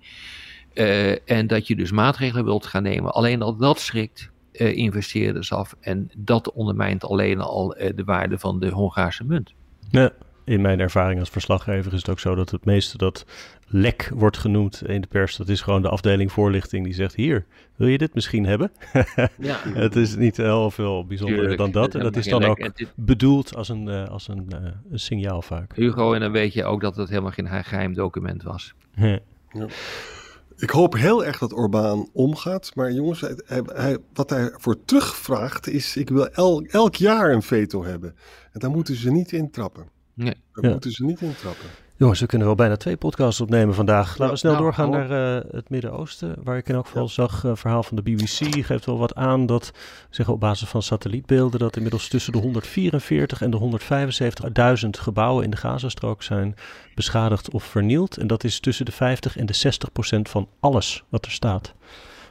eh, 0.75 1.31
en 1.31 1.47
dat 1.47 1.67
je 1.67 1.77
dus 1.77 1.91
maatregelen 1.91 2.45
wilt 2.45 2.67
gaan 2.67 2.83
nemen, 2.83 3.13
alleen 3.13 3.43
al 3.43 3.57
dat 3.57 3.81
schrikt 3.81 4.31
eh, 4.59 4.77
investeerders 4.77 5.53
af 5.53 5.75
en 5.81 6.11
dat 6.17 6.53
ondermijnt 6.53 7.05
alleen 7.05 7.41
al 7.41 7.75
eh, 7.75 7.97
de 7.97 8.05
waarde 8.05 8.39
van 8.39 8.61
de 8.61 8.69
Hongaarse 8.71 9.25
munt. 9.25 9.55
Ja, 9.91 10.11
in 10.45 10.61
mijn 10.61 10.81
ervaring 10.81 11.21
als 11.21 11.29
verslaggever 11.31 11.93
is 11.93 11.99
het 11.99 12.09
ook 12.09 12.19
zo 12.21 12.35
dat 12.35 12.51
het 12.51 12.65
meeste 12.65 12.97
dat 12.99 13.25
lek 13.67 14.11
wordt 14.15 14.39
genoemd 14.39 14.83
in 14.87 15.01
de 15.01 15.07
pers, 15.07 15.37
dat 15.37 15.49
is 15.49 15.61
gewoon 15.61 15.83
de 15.83 15.89
afdeling 15.89 16.33
voorlichting 16.33 16.85
die 16.85 16.95
zegt, 16.95 17.15
hier, 17.15 17.45
wil 17.77 17.89
je 17.89 17.99
dit 17.99 18.15
misschien 18.15 18.47
hebben? 18.47 18.71
Ja, 19.39 19.59
het 19.65 19.97
is 19.97 20.17
niet 20.17 20.37
heel 20.37 20.71
veel 20.71 21.07
bijzonder 21.07 21.37
Tuurlijk. 21.39 21.59
dan 21.59 21.71
dat. 21.71 21.95
En 21.95 22.01
dat 22.03 22.17
is 22.17 22.27
dan 22.27 22.45
ook 22.45 22.77
dit- 22.77 22.93
bedoeld 22.97 23.57
als 23.57 23.69
een, 23.69 23.89
eh, 23.89 24.09
als 24.09 24.29
een, 24.29 24.47
eh, 24.49 24.59
een 24.91 24.99
signaal 24.99 25.43
vaak. 25.43 25.75
Hugo, 25.77 26.13
en 26.13 26.21
dan 26.21 26.33
weet 26.33 26.53
je 26.53 26.65
ook 26.65 26.81
dat 26.81 26.97
het 26.97 27.09
helemaal 27.09 27.31
geen 27.31 27.65
geheim 27.65 27.95
document 27.95 28.43
was. 28.43 28.75
Ja. 28.95 29.19
Ik 30.61 30.71
hoop 30.71 30.95
heel 30.95 31.25
erg 31.25 31.39
dat 31.39 31.53
Orbán 31.53 32.09
omgaat. 32.13 32.75
Maar 32.75 32.93
jongens, 32.93 33.21
hij, 33.45 33.99
wat 34.13 34.31
hij 34.31 34.51
voor 34.57 34.85
terugvraagt 34.85 35.67
is: 35.69 35.97
ik 35.97 36.09
wil 36.09 36.27
el- 36.29 36.63
elk 36.63 36.95
jaar 36.95 37.33
een 37.33 37.43
veto 37.43 37.85
hebben. 37.85 38.15
En 38.53 38.61
daar 38.61 38.71
moeten 38.71 38.95
ze 38.97 39.11
niet 39.11 39.33
intrappen. 39.33 39.89
Nee. 40.15 40.35
Daar 40.53 40.65
Ja. 40.65 40.71
moeten 40.71 40.91
ze 40.91 41.05
niet 41.05 41.21
intrappen. 41.21 41.69
Jongens, 41.99 42.21
we 42.21 42.27
kunnen 42.27 42.47
wel 42.47 42.57
bijna 42.57 42.77
twee 42.77 42.97
podcasts 42.97 43.41
opnemen 43.41 43.75
vandaag. 43.75 44.19
Laten 44.19 44.35
we 44.35 44.37
snel 44.37 44.53
nou, 44.53 44.65
doorgaan 44.65 44.91
naar 44.91 45.11
eh, 45.11 45.51
het 45.51 45.71
Midden-Oosten, 45.71 46.37
waar 46.43 46.57
ik 46.57 46.69
in 46.69 46.75
elk 46.75 46.87
geval 46.87 47.09
zag, 47.09 47.45
een 47.45 47.57
verhaal 47.57 47.83
van 47.83 47.97
de 47.97 48.03
BBC 48.03 48.65
geeft 48.65 48.87
wel 48.87 48.99
wat 48.99 49.15
aan 49.15 49.47
dat, 49.47 49.73
zeggen 50.11 50.35
op 50.35 50.41
basis 50.41 50.69
van 50.69 50.83
satellietbeelden, 50.83 51.61
dat 51.61 51.77
inmiddels 51.77 52.09
tussen 52.09 52.33
de 52.33 52.39
144 52.39 53.43
en 53.43 53.51
de 53.51 53.79
175.000 54.85 54.89
gebouwen 54.91 55.45
in 55.45 55.51
de 55.51 55.57
Gazastrook 55.57 56.23
zijn 56.23 56.55
beschadigd 56.95 57.51
of 57.51 57.65
vernield. 57.65 58.17
En 58.17 58.27
dat 58.27 58.45
is 58.45 58.61
tussen 58.61 58.85
de 58.85 58.93
50 58.93 59.37
en 59.37 59.47
de 59.47 59.55
60 59.55 59.93
procent 59.93 60.29
van 60.29 60.49
alles 60.61 61.05
wat 61.09 61.25
er 61.25 61.31
staat. 61.31 61.75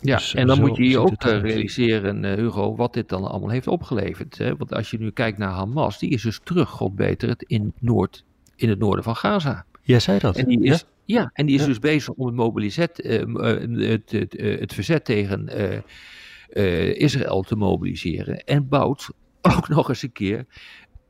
Ja, 0.02 0.16
Dus, 0.16 0.34
eh, 0.34 0.42
en 0.42 0.48
dan 0.48 0.60
moet 0.60 0.78
je 0.78 0.90
je 0.90 1.00
ook 1.00 1.24
realiseren, 1.24 2.26
Hugo, 2.26 2.76
wat 2.76 2.94
dit 2.94 3.10
dan 3.10 3.24
allemaal 3.24 3.50
heeft 3.50 3.68
opgeleverd. 3.68 4.38
Hè? 4.38 4.56
Want 4.56 4.74
als 4.74 4.92
je 4.92 5.00
nu 5.00 5.12
kijkt 5.12 5.38
naar 5.38 5.52
Hamas, 5.52 6.00
die 6.00 6.10
is 6.10 6.22
dus 6.22 6.40
terug, 6.44 6.70
god 6.70 6.96
beter, 6.96 7.30
het 7.30 7.44
in, 7.44 7.74
Noord, 7.80 8.26
in 8.58 8.70
het 8.70 8.80
noorden 8.80 9.04
van 9.04 9.16
Gaza. 9.16 9.66
Jij 9.82 10.00
zei 10.00 10.20
dat. 10.20 10.36
En 10.38 10.46
die 10.46 10.64
is, 10.64 10.86
Ja? 11.06 11.20
ja? 11.22 11.30
en 11.34 11.46
die 11.46 11.56
is 11.56 11.62
Ja. 11.62 11.68
dus 11.68 11.80
bezig 11.80 12.14
om 12.14 12.26
het, 12.26 12.36
mobilizet, 12.36 13.02
eh, 13.02 13.26
m- 13.26 13.38
eh, 13.40 13.90
het, 13.90 14.12
het, 14.12 14.36
eh, 14.36 14.60
het 14.60 14.74
verzet 14.74 15.06
tegen 15.06 15.48
eh, 15.48 15.78
eh, 16.50 16.96
Israël 17.02 17.42
te 17.42 17.56
mobiliseren. 17.56 18.44
En 18.44 18.68
bouwt 18.68 19.10
ook 19.58 19.70
nog 19.70 19.90
eens 19.90 20.02
een 20.02 20.12
keer 20.12 20.46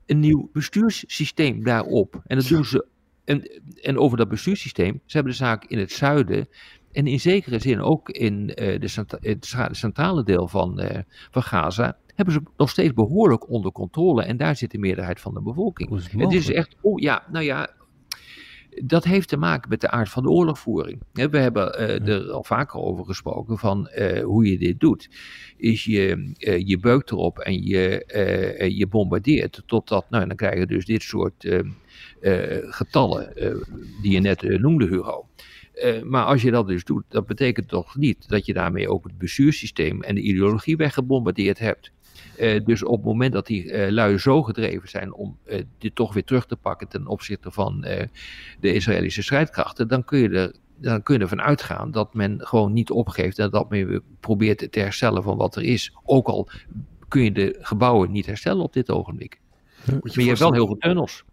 een 0.06 0.20
nieuw 0.20 0.50
bestuurssysteem 0.54 1.64
daarop. 1.64 2.22
En 2.26 2.38
dat 2.38 2.48
doen 2.48 2.66
ze. 2.66 2.86
En, 3.26 3.62
en 3.82 3.98
over 3.98 4.18
dat 4.18 4.30
bestuurssysteem, 4.30 5.02
ze 5.06 5.16
hebben 5.16 5.32
de 5.32 5.38
zaak 5.38 5.66
in 5.66 5.78
het 5.80 5.92
zuiden. 5.92 6.48
En 6.92 7.08
in 7.08 7.20
zekere 7.20 7.60
zin 7.60 7.82
ook 7.82 8.10
in 8.10 8.48
de, 8.48 9.06
het 9.22 9.56
centrale 9.72 10.24
deel 10.24 10.48
van, 10.48 10.82
van 11.32 11.44
Gaza. 11.44 11.98
Hebben 12.18 12.34
ze 12.34 12.42
nog 12.58 12.70
steeds 12.70 12.94
behoorlijk 12.94 13.50
onder 13.50 13.72
controle. 13.72 14.24
En 14.24 14.38
daar 14.38 14.56
zit 14.56 14.72
de 14.72 14.78
meerderheid 14.78 15.20
van 15.20 15.34
de 15.34 15.42
bevolking. 15.42 15.96
Is 15.96 16.04
het 16.04 16.22
Het 16.22 16.34
is 16.34 16.52
echt, 16.52 16.76
oh 16.82 17.00
ja, 17.00 17.24
nou 17.32 17.46
ja, 17.46 17.70
dat 18.84 19.04
heeft 19.04 19.30
te 19.30 19.38
maken 19.38 19.70
met 19.70 19.82
de 19.82 19.90
aard 19.90 20.10
van 20.10 20.24
de 20.24 20.30
oorlogvoering. 20.30 21.02
We 21.14 21.38
hebben 21.38 21.74
eh, 21.74 22.08
er 22.08 22.32
al 22.32 22.44
vaker 22.44 22.80
over 22.80 23.06
gesproken 23.06 23.58
van 23.58 23.88
eh, 23.88 24.24
hoe 24.24 24.46
je 24.52 24.58
dit 24.58 24.80
doet. 24.80 25.10
Is 25.58 25.84
je, 25.84 26.34
eh, 26.38 26.68
je 26.68 26.80
beukt 26.80 27.12
erop 27.12 27.40
en 27.40 27.64
je, 27.64 28.04
je 28.76 28.88
bombardeert 28.88 29.64
totdat, 29.66 30.10
nou 30.10 30.28
dan 30.28 30.36
krijg 30.36 30.60
je 30.60 30.66
dus 30.66 30.86
dit 30.86 31.02
soort 31.02 31.48
getallen 32.62 33.34
die 34.02 34.12
je 34.12 34.20
net 34.20 34.60
noemde 34.60 34.88
Hugo. 34.88 35.28
Maar 36.04 36.26
als 36.26 36.42
je 36.42 36.52
dat 36.52 36.68
dus 36.68 36.84
doet, 36.84 37.04
dat 37.08 37.26
betekent 37.26 37.68
toch 37.68 37.96
niet 37.96 38.30
dat 38.30 38.46
je 38.46 38.54
daarmee 38.54 38.90
ook 38.90 39.04
het 39.04 39.18
bestuurssysteem 39.18 40.02
en 40.02 40.16
de 40.16 40.22
ideologie 40.22 40.78
weggebombardeerd 40.78 41.60
hebt. 41.60 41.92
Eh, 42.38 42.66
dus 42.66 42.84
op 42.84 42.96
het 42.96 43.06
moment 43.06 43.34
dat 43.34 43.48
die 43.48 43.72
eh, 43.72 43.92
lui 43.92 44.18
zo 44.18 44.44
gedreven 44.44 44.90
zijn 44.90 45.14
om 45.14 45.38
eh, 45.46 45.64
dit 45.78 45.96
toch 45.96 46.14
weer 46.14 46.24
terug 46.24 46.46
te 46.46 46.56
pakken 46.56 46.88
ten 46.88 47.08
opzichte 47.08 47.52
van 47.52 47.84
eh, 47.84 48.08
de 48.60 48.74
Israëlische 48.74 49.24
strijdkrachten, 49.24 49.88
dan 49.88 50.04
kun 50.04 50.20
je 50.20 50.30
er 50.30 50.56
dan 50.80 51.04
kun 51.04 51.16
je 51.16 51.22
ervan 51.22 51.42
uitgaan 51.42 51.92
dat 51.92 52.14
men 52.14 52.38
gewoon 52.40 52.74
niet 52.74 52.92
opgeeft 52.92 53.40
en 53.40 53.50
dat 53.50 53.70
men 53.70 53.88
weer 53.88 54.02
probeert 54.20 54.72
te 54.72 54.80
herstellen 54.80 55.24
van 55.24 55.38
wat 55.38 55.56
er 55.56 55.64
is. 55.64 55.94
Ook 56.04 56.28
al 56.28 56.50
kun 57.08 57.24
je 57.24 57.32
de 57.32 57.58
gebouwen 57.62 58.12
niet 58.12 58.26
herstellen 58.26 58.64
op 58.64 58.74
dit 58.74 58.92
ogenblik. 58.92 59.40
Moet 59.86 60.04
Maar 60.04 60.24
je 60.24 60.28
hebt 60.28 60.40
wel 60.40 60.54
heel 60.54 60.66
veel 60.66 60.78
tunnels. 60.78 61.24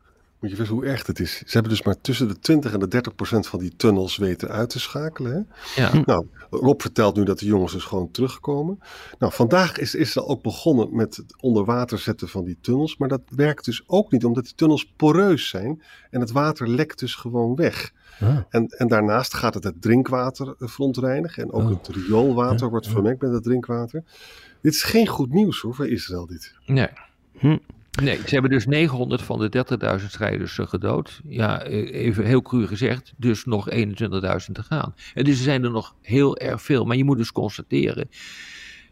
Moet 0.45 0.53
je 0.53 0.59
weten 0.59 0.75
hoe 0.75 0.85
erg 0.85 1.07
het 1.07 1.21
is. 1.21 1.37
Ze 1.37 1.45
hebben 1.53 1.71
dus 1.71 1.83
maar 1.83 2.01
tussen 2.01 2.29
de 2.29 2.39
20 2.39 2.73
en 2.73 2.79
de 2.81 2.89
30 2.89 3.15
procent 3.15 3.47
van 3.47 3.59
die 3.59 3.77
tunnels 3.77 4.17
weten 4.17 4.49
uit 4.49 4.71
te 4.71 4.81
schakelen. 4.81 5.33
Hè? 5.75 5.83
Ja. 5.83 6.03
Nou, 6.07 6.27
Rob 6.51 6.81
vertelt 6.81 7.17
nu 7.17 7.25
dat 7.25 7.39
de 7.39 7.47
jongens 7.47 7.73
dus 7.73 7.85
gewoon 7.85 8.11
terugkomen. 8.11 8.79
Nou, 9.19 9.33
vandaag 9.33 9.79
is 9.79 9.95
Israël 9.95 10.29
ook 10.29 10.43
begonnen 10.43 10.97
met 10.97 11.17
het 11.17 11.35
onder 11.41 11.65
water 11.65 11.99
zetten 11.99 12.29
van 12.29 12.45
die 12.45 12.59
tunnels. 12.61 12.97
Maar 12.97 13.09
dat 13.09 13.21
werkt 13.29 13.65
dus 13.65 13.83
ook 13.87 14.13
niet, 14.13 14.25
omdat 14.25 14.45
die 14.45 14.55
tunnels 14.55 14.93
poreus 14.97 15.49
zijn. 15.49 15.83
En 16.11 16.21
het 16.21 16.31
water 16.31 16.69
lekt 16.69 16.99
dus 16.99 17.15
gewoon 17.15 17.55
weg. 17.55 17.93
Ah. 18.21 18.39
En, 18.49 18.67
en 18.69 18.89
daarnaast 18.89 19.35
gaat 19.35 19.55
het 19.55 19.65
het 19.65 19.83
drinkwater 19.83 20.55
verontreinigen. 20.59 21.43
En 21.43 21.53
ook 21.53 21.63
Oh. 21.63 21.69
het 21.69 21.89
rioolwater 21.97 22.65
Ja, 22.65 22.69
wordt 22.71 22.87
ja. 22.87 22.93
vermengd 22.93 23.21
met 23.23 23.33
het 23.33 23.43
drinkwater. 23.43 24.03
Dit 24.61 24.73
is 24.73 24.83
geen 24.83 25.07
goed 25.07 25.33
nieuws 25.33 25.61
hoor, 25.61 25.75
voor 25.75 25.89
Israël 25.89 26.27
dit. 26.27 26.55
Nee. 26.67 26.89
Hm. 27.39 27.57
Nee, 28.03 28.17
ze 28.17 28.33
hebben 28.35 28.51
dus 28.51 28.67
900 28.67 29.23
van 29.23 29.39
de 29.39 29.65
30.000 30.01 30.07
strijders 30.07 30.59
eh, 30.59 30.67
gedood. 30.67 31.21
Ja, 31.29 31.63
eh, 31.63 31.95
even 31.95 32.25
heel 32.25 32.43
cru 32.43 32.67
gezegd, 32.67 33.13
dus 33.17 33.45
nog 33.45 33.71
21.000 33.71 34.53
te 34.53 34.63
gaan. 34.63 34.95
En 35.15 35.25
dus 35.25 35.37
er 35.37 35.45
zijn 35.45 35.65
er 35.65 35.71
nog 35.71 35.95
heel 36.01 36.37
erg 36.37 36.63
veel. 36.63 36.85
Maar 36.85 36.97
je 36.97 37.05
moet 37.05 37.17
dus 37.17 37.33
constateren 37.33 38.09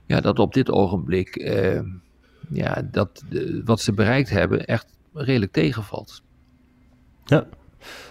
ja, 0.07 0.21
dat 0.21 0.39
op 0.39 0.55
dit 0.55 0.71
ogenblik 0.71 1.37
eh, 1.37 1.81
ja, 2.49 2.89
dat, 2.91 3.25
eh, 3.31 3.41
wat 3.65 3.81
ze 3.81 3.93
bereikt 3.93 4.31
hebben 4.31 4.67
echt 4.67 4.87
redelijk 5.13 5.53
tegenvalt. 5.53 6.23
Ja. 7.25 7.47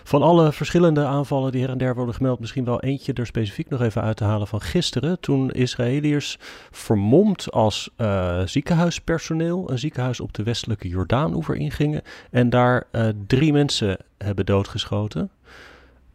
Van 0.03 0.21
alle 0.21 0.51
verschillende 0.51 1.05
aanvallen 1.05 1.51
die 1.51 1.61
her 1.61 1.69
en 1.69 1.77
der 1.77 1.95
worden 1.95 2.15
gemeld, 2.15 2.39
misschien 2.39 2.65
wel 2.65 2.81
eentje 2.81 3.13
er 3.13 3.25
specifiek 3.25 3.69
nog 3.69 3.81
even 3.81 4.01
uit 4.01 4.17
te 4.17 4.23
halen 4.23 4.47
van 4.47 4.61
gisteren. 4.61 5.19
Toen 5.19 5.51
Israëliërs 5.51 6.37
vermomd 6.71 7.51
als 7.51 7.89
eh, 7.95 8.41
ziekenhuispersoneel 8.45 9.71
een 9.71 9.79
ziekenhuis 9.79 10.19
op 10.19 10.33
de 10.33 10.43
westelijke 10.43 10.87
Jordaanoever 10.87 11.55
ingingen 11.55 12.01
en 12.31 12.49
daar 12.49 12.83
eh, 12.91 13.07
drie 13.27 13.53
mensen 13.53 13.97
hebben 14.17 14.45
doodgeschoten. 14.45 15.29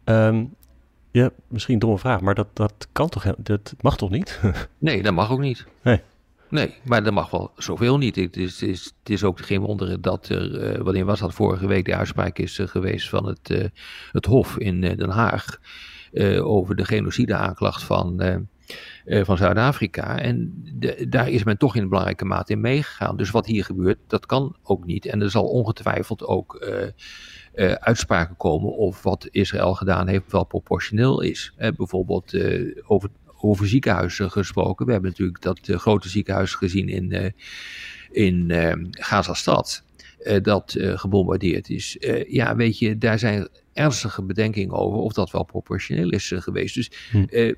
Ehm, 0.03 0.43
ja, 1.11 1.29
misschien 1.47 1.73
een 1.73 1.79
domme 1.79 1.97
vraag, 1.97 2.21
maar 2.21 2.35
dat, 2.35 2.47
dat 2.53 2.87
kan 2.91 3.09
toch, 3.09 3.33
dat 3.37 3.73
mag 3.81 3.97
toch 3.97 4.09
niet? 4.09 4.39
Nee, 4.77 5.03
dat 5.03 5.13
mag 5.13 5.31
ook 5.31 5.39
niet. 5.39 5.65
Nee. 5.81 6.01
Nee, 6.49 6.73
maar 6.83 7.03
dat 7.03 7.13
mag 7.13 7.29
wel 7.29 7.51
zoveel 7.55 7.97
niet. 7.97 8.15
Het 8.15 8.37
is, 8.37 8.61
is, 8.61 8.83
het 8.83 9.09
is 9.09 9.23
ook 9.23 9.39
geen 9.39 9.61
wonder 9.61 10.01
dat 10.01 10.29
er, 10.29 10.59
eh, 10.59 10.81
wanneer 10.81 11.05
was 11.05 11.19
dat 11.19 11.33
vorige 11.33 11.67
week, 11.67 11.85
de 11.85 11.95
uitspraak 11.95 12.37
is 12.37 12.59
eh, 12.59 12.67
geweest 12.67 13.09
van 13.09 13.25
het, 13.25 13.49
eh, 13.49 13.65
het 14.11 14.25
Hof 14.25 14.57
in 14.57 14.81
Den 14.81 15.09
Haag 15.09 15.59
over 16.41 16.75
de 16.75 16.85
genocide-aanklacht 16.85 17.83
van, 17.83 18.21
van 19.05 19.37
Zuid-Afrika. 19.37 20.19
En 20.19 20.63
daar 21.09 21.29
is 21.29 21.43
men 21.43 21.57
toch 21.57 21.75
in 21.75 21.89
belangrijke 21.89 22.25
mate 22.25 22.51
in 22.51 22.61
meegegaan. 22.61 23.17
Dus 23.17 23.31
wat 23.31 23.45
hier 23.45 23.63
gebeurt, 23.63 23.97
dat 24.07 24.25
kan 24.25 24.55
ook 24.63 24.85
niet. 24.85 25.05
En 25.05 25.21
er 25.21 25.31
zal 25.31 25.43
ongetwijfeld 25.47 26.25
ook 26.25 26.67
uitspraken 27.79 28.37
komen 28.37 28.75
of 28.75 29.03
wat 29.03 29.27
Israël 29.31 29.73
gedaan 29.73 30.07
heeft 30.07 30.31
wel 30.31 30.43
proportioneel 30.43 31.21
is. 31.21 31.53
Bijvoorbeeld 31.57 32.33
over 32.85 33.09
over 33.37 33.67
ziekenhuizen 33.67 34.31
gesproken. 34.31 34.85
We 34.85 34.91
hebben 34.91 35.09
natuurlijk 35.09 35.41
dat 35.41 35.59
eh, 35.67 35.77
grote 35.77 36.09
ziekenhuis 36.09 36.53
gezien 36.53 36.89
in, 36.89 37.11
eh 37.11 37.31
in 38.11 38.51
eh 38.51 38.73
Gaza-stad. 38.91 39.85
dat 40.41 40.75
gebombardeerd 40.79 41.69
is. 41.69 41.97
Ja, 42.27 42.55
weet 42.55 42.79
je, 42.79 42.97
daar 42.97 43.19
zijn 43.19 43.47
ernstige 43.73 44.23
bedenkingen 44.23 44.75
over 44.75 44.97
of 44.97 45.13
dat 45.13 45.31
wel 45.31 45.43
proportioneel 45.43 46.09
is 46.09 46.33
geweest. 46.35 46.75
Dus 46.75 46.91
Hm. 47.11 47.53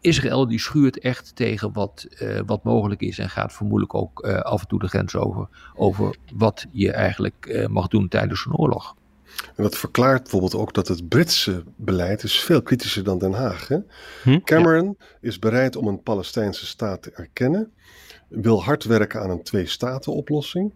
Israël 0.00 0.48
die 0.48 0.58
schuurt 0.58 0.98
echt 0.98 1.36
tegen 1.36 1.72
wat, 1.72 2.06
wat 2.46 2.64
mogelijk 2.64 3.00
is 3.00 3.18
en 3.18 3.30
gaat 3.30 3.52
vermoedelijk 3.52 3.94
ook 3.94 4.20
af 4.26 4.60
en 4.60 4.68
toe 4.68 4.78
de 4.78 4.88
grens 4.88 5.16
over, 5.16 5.48
over 5.74 6.16
wat 6.34 6.66
je 6.70 6.92
eigenlijk 6.92 7.66
mag 7.68 7.88
doen 7.88 8.08
tijdens 8.08 8.44
een 8.46 8.56
oorlog. 8.56 8.96
En 9.56 9.62
dat 9.62 9.76
verklaart 9.76 10.22
bijvoorbeeld 10.22 10.54
ook 10.54 10.74
dat 10.74 10.88
het 10.88 11.08
Britse 11.08 11.64
beleid 11.76 12.22
is 12.22 12.40
veel 12.40 12.62
kritischer 12.62 13.04
dan 13.04 13.18
Den 13.18 13.32
Haag. 13.32 13.68
Hè? 13.68 13.78
Hm? 14.22 14.40
Cameron 14.40 14.98
is 15.20 15.38
bereid 15.38 15.76
om 15.76 15.86
een 15.86 16.02
Palestijnse 16.02 16.66
staat 16.66 17.02
te 17.02 17.10
erkennen, 17.10 17.72
wil 18.28 18.62
hard 18.62 18.84
werken 18.84 19.20
aan 19.20 19.30
een 19.30 19.42
twee-staten-oplossing. 19.42 20.74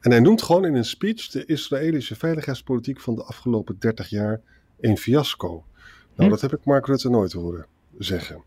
En 0.00 0.10
hij 0.10 0.20
noemt 0.20 0.42
gewoon 0.42 0.64
in 0.64 0.74
een 0.74 0.84
speech 0.84 1.28
de 1.28 1.44
Israëlische 1.44 2.16
veiligheidspolitiek 2.16 3.00
van 3.00 3.14
de 3.14 3.24
afgelopen 3.24 3.76
30 3.78 4.08
jaar 4.08 4.40
een 4.80 4.98
fiasco. 4.98 5.64
Nou, 6.14 6.30
dat 6.30 6.40
heb 6.40 6.52
ik 6.52 6.64
Mark 6.64 6.86
Rutte 6.86 7.10
nooit 7.10 7.32
horen 7.32 7.66
zeggen. 7.98 8.42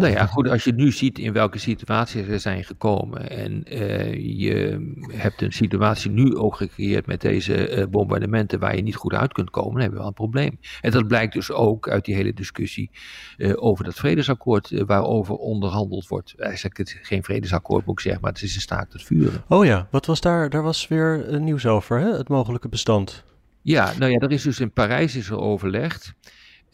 Nou 0.00 0.12
ja, 0.12 0.26
goed, 0.26 0.48
als 0.48 0.64
je 0.64 0.72
nu 0.72 0.92
ziet 0.92 1.18
in 1.18 1.32
welke 1.32 1.58
situatie 1.58 2.24
ze 2.24 2.38
zijn 2.38 2.64
gekomen 2.64 3.30
en 3.30 3.74
uh, 3.74 4.38
je 4.38 4.86
hebt 5.12 5.42
een 5.42 5.52
situatie 5.52 6.10
nu 6.10 6.36
ook 6.36 6.56
gecreëerd 6.56 7.06
met 7.06 7.20
deze 7.20 7.76
uh, 7.76 7.86
bombardementen 7.86 8.58
waar 8.58 8.76
je 8.76 8.82
niet 8.82 8.96
goed 8.96 9.12
uit 9.12 9.32
kunt 9.32 9.50
komen, 9.50 9.72
dan 9.72 9.80
hebben 9.80 9.98
we 9.98 10.04
wel 10.04 10.08
een 10.08 10.30
probleem. 10.30 10.58
En 10.80 10.90
dat 10.90 11.06
blijkt 11.06 11.32
dus 11.32 11.50
ook 11.50 11.88
uit 11.88 12.04
die 12.04 12.14
hele 12.14 12.32
discussie 12.32 12.90
uh, 13.36 13.52
over 13.56 13.84
dat 13.84 13.94
vredesakkoord 13.94 14.84
waarover 14.86 15.34
onderhandeld 15.34 16.08
wordt. 16.08 16.34
Eigenlijk 16.36 16.76
het 16.76 16.98
geen 17.02 17.22
vredesakkoord 17.22 17.86
moet 17.86 17.98
ik 17.98 18.04
zeggen, 18.04 18.22
maar 18.22 18.32
het 18.32 18.42
is 18.42 18.54
een 18.54 18.60
staakt 18.60 18.92
het 18.92 19.02
vuren. 19.02 19.44
Oh 19.48 19.64
ja, 19.64 19.88
wat 19.90 20.06
was 20.06 20.20
daar? 20.20 20.50
Daar 20.50 20.62
was 20.62 20.88
weer 20.88 21.40
nieuws 21.40 21.66
over, 21.66 21.98
hè? 21.98 22.16
het 22.16 22.28
mogelijke 22.28 22.68
bestand. 22.68 23.24
Ja, 23.62 23.92
nou 23.98 24.12
ja, 24.12 24.18
er 24.18 24.32
is 24.32 24.42
dus 24.42 24.60
in 24.60 24.72
Parijs 24.72 25.16
is 25.16 25.28
er 25.28 25.38
overlegd. 25.38 26.14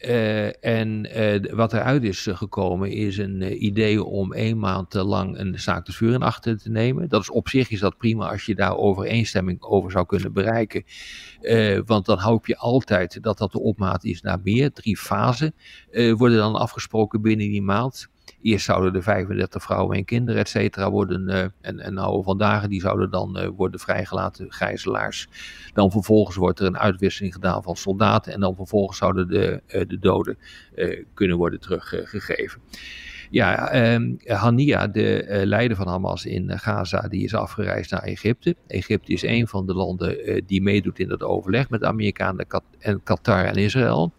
Uh, 0.05 0.63
en 0.65 1.17
uh, 1.17 1.53
wat 1.53 1.73
eruit 1.73 2.03
is 2.03 2.27
gekomen 2.31 2.91
is 2.91 3.17
een 3.17 3.65
idee 3.65 4.03
om 4.03 4.33
één 4.33 4.59
maand 4.59 4.93
lang 4.93 5.37
een 5.37 5.59
zaak 5.59 5.85
de 5.85 5.91
vuur 5.91 6.13
in 6.13 6.21
achter 6.21 6.57
te 6.57 6.69
nemen. 6.69 7.09
Dat 7.09 7.21
is 7.21 7.29
op 7.29 7.49
zich 7.49 7.69
is 7.69 7.79
dat 7.79 7.97
prima 7.97 8.31
als 8.31 8.45
je 8.45 8.55
daar 8.55 8.77
overeenstemming 8.77 9.61
over 9.61 9.91
zou 9.91 10.05
kunnen 10.05 10.33
bereiken. 10.33 10.83
want 11.85 12.05
dan 12.05 12.19
hoop 12.19 12.47
je 12.47 12.57
altijd 12.57 13.23
dat 13.23 13.37
dat 13.37 13.51
de 13.51 13.59
opmaat 13.59 14.03
is 14.03 14.21
naar 14.21 14.39
meer. 14.43 14.71
Drie 14.71 14.97
fasen 14.97 15.53
worden 16.17 16.37
dan 16.37 16.55
afgesproken 16.55 17.21
binnen 17.21 17.49
die 17.49 17.61
maand. 17.61 18.09
Eerst 18.41 18.65
zouden 18.65 18.93
de 18.93 19.01
35 19.01 19.63
vrouwen 19.63 19.97
en 19.97 20.05
kinderen, 20.05 20.41
et 20.41 20.49
cetera, 20.49 20.89
worden. 20.89 21.29
Uh, 21.29 21.43
en, 21.61 21.79
en 21.79 21.93
nou, 21.93 22.23
vandaag, 22.23 22.67
die 22.67 22.81
zouden 22.81 23.09
dan 23.09 23.39
uh, 23.39 23.47
worden 23.55 23.79
vrijgelaten, 23.79 24.51
gijzelaars. 24.51 25.27
Dan 25.73 25.91
vervolgens 25.91 26.35
wordt 26.35 26.59
er 26.59 26.65
een 26.65 26.77
uitwisseling 26.77 27.33
gedaan 27.33 27.63
van 27.63 27.75
soldaten. 27.75 28.33
En 28.33 28.39
dan 28.39 28.55
vervolgens 28.55 28.97
zouden 28.97 29.27
de, 29.27 29.61
uh, 29.67 29.81
de 29.87 29.99
doden 29.99 30.37
kunnen 31.13 31.37
worden 31.37 31.59
teruggegeven. 31.59 32.61
Ja, 33.31 33.75
um, 33.93 34.17
Hania, 34.25 34.87
de 34.87 35.41
leider 35.45 35.77
van 35.77 35.87
Hamas 35.87 36.25
in 36.25 36.59
Gaza, 36.59 37.07
die 37.07 37.23
is 37.23 37.33
afgereisd 37.33 37.91
naar 37.91 38.03
Egypte. 38.03 38.55
Egypte 38.67 39.11
is 39.11 39.23
een 39.23 39.47
van 39.47 39.65
de 39.65 39.73
landen 39.73 40.29
uh, 40.29 40.41
die 40.45 40.61
meedoet 40.61 40.99
in 40.99 41.07
dat 41.07 41.23
overleg 41.23 41.69
met 41.69 41.79
de 41.79 41.85
Amerikanen 41.85 42.47
en 42.79 43.03
Qatar 43.03 43.45
en 43.45 43.55
Israël. 43.55 44.13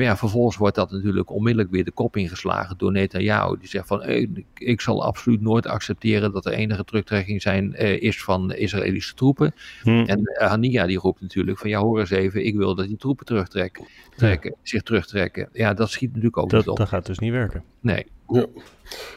Maar 0.00 0.08
ja, 0.08 0.16
vervolgens 0.16 0.56
wordt 0.56 0.74
dat 0.76 0.90
natuurlijk 0.90 1.30
onmiddellijk 1.30 1.72
weer 1.72 1.84
de 1.84 1.90
kop 1.90 2.16
ingeslagen 2.16 2.78
door 2.78 2.92
Netanyahu. 2.92 3.58
Die 3.58 3.68
zegt 3.68 3.86
van, 3.86 4.02
hey, 4.02 4.44
ik 4.54 4.80
zal 4.80 5.04
absoluut 5.04 5.40
nooit 5.40 5.66
accepteren 5.66 6.32
dat 6.32 6.46
er 6.46 6.52
enige 6.52 6.84
terugtrekking 6.84 7.42
zijn, 7.42 7.74
uh, 7.78 8.02
is 8.02 8.22
van 8.22 8.52
Israëlische 8.52 9.14
troepen. 9.14 9.54
Hmm. 9.82 10.04
En 10.04 10.20
uh, 10.20 10.48
Hania 10.48 10.86
die 10.86 10.98
roept 10.98 11.20
natuurlijk 11.20 11.58
van, 11.58 11.70
ja 11.70 11.80
hoor 11.80 11.98
eens 12.00 12.10
even, 12.10 12.46
ik 12.46 12.56
wil 12.56 12.74
dat 12.74 12.86
die 12.86 12.96
troepen 12.96 13.26
terugtrekken, 13.26 13.86
trekken, 14.16 14.50
ja. 14.50 14.56
zich 14.62 14.82
terugtrekken. 14.82 15.48
Ja, 15.52 15.74
dat 15.74 15.90
schiet 15.90 16.08
natuurlijk 16.08 16.36
ook 16.36 16.50
dat, 16.50 16.60
niet 16.60 16.68
op. 16.68 16.76
Dat 16.76 16.88
gaat 16.88 17.06
dus 17.06 17.18
niet 17.18 17.32
werken. 17.32 17.64
Nee. 17.80 18.06
Ja. 18.28 18.46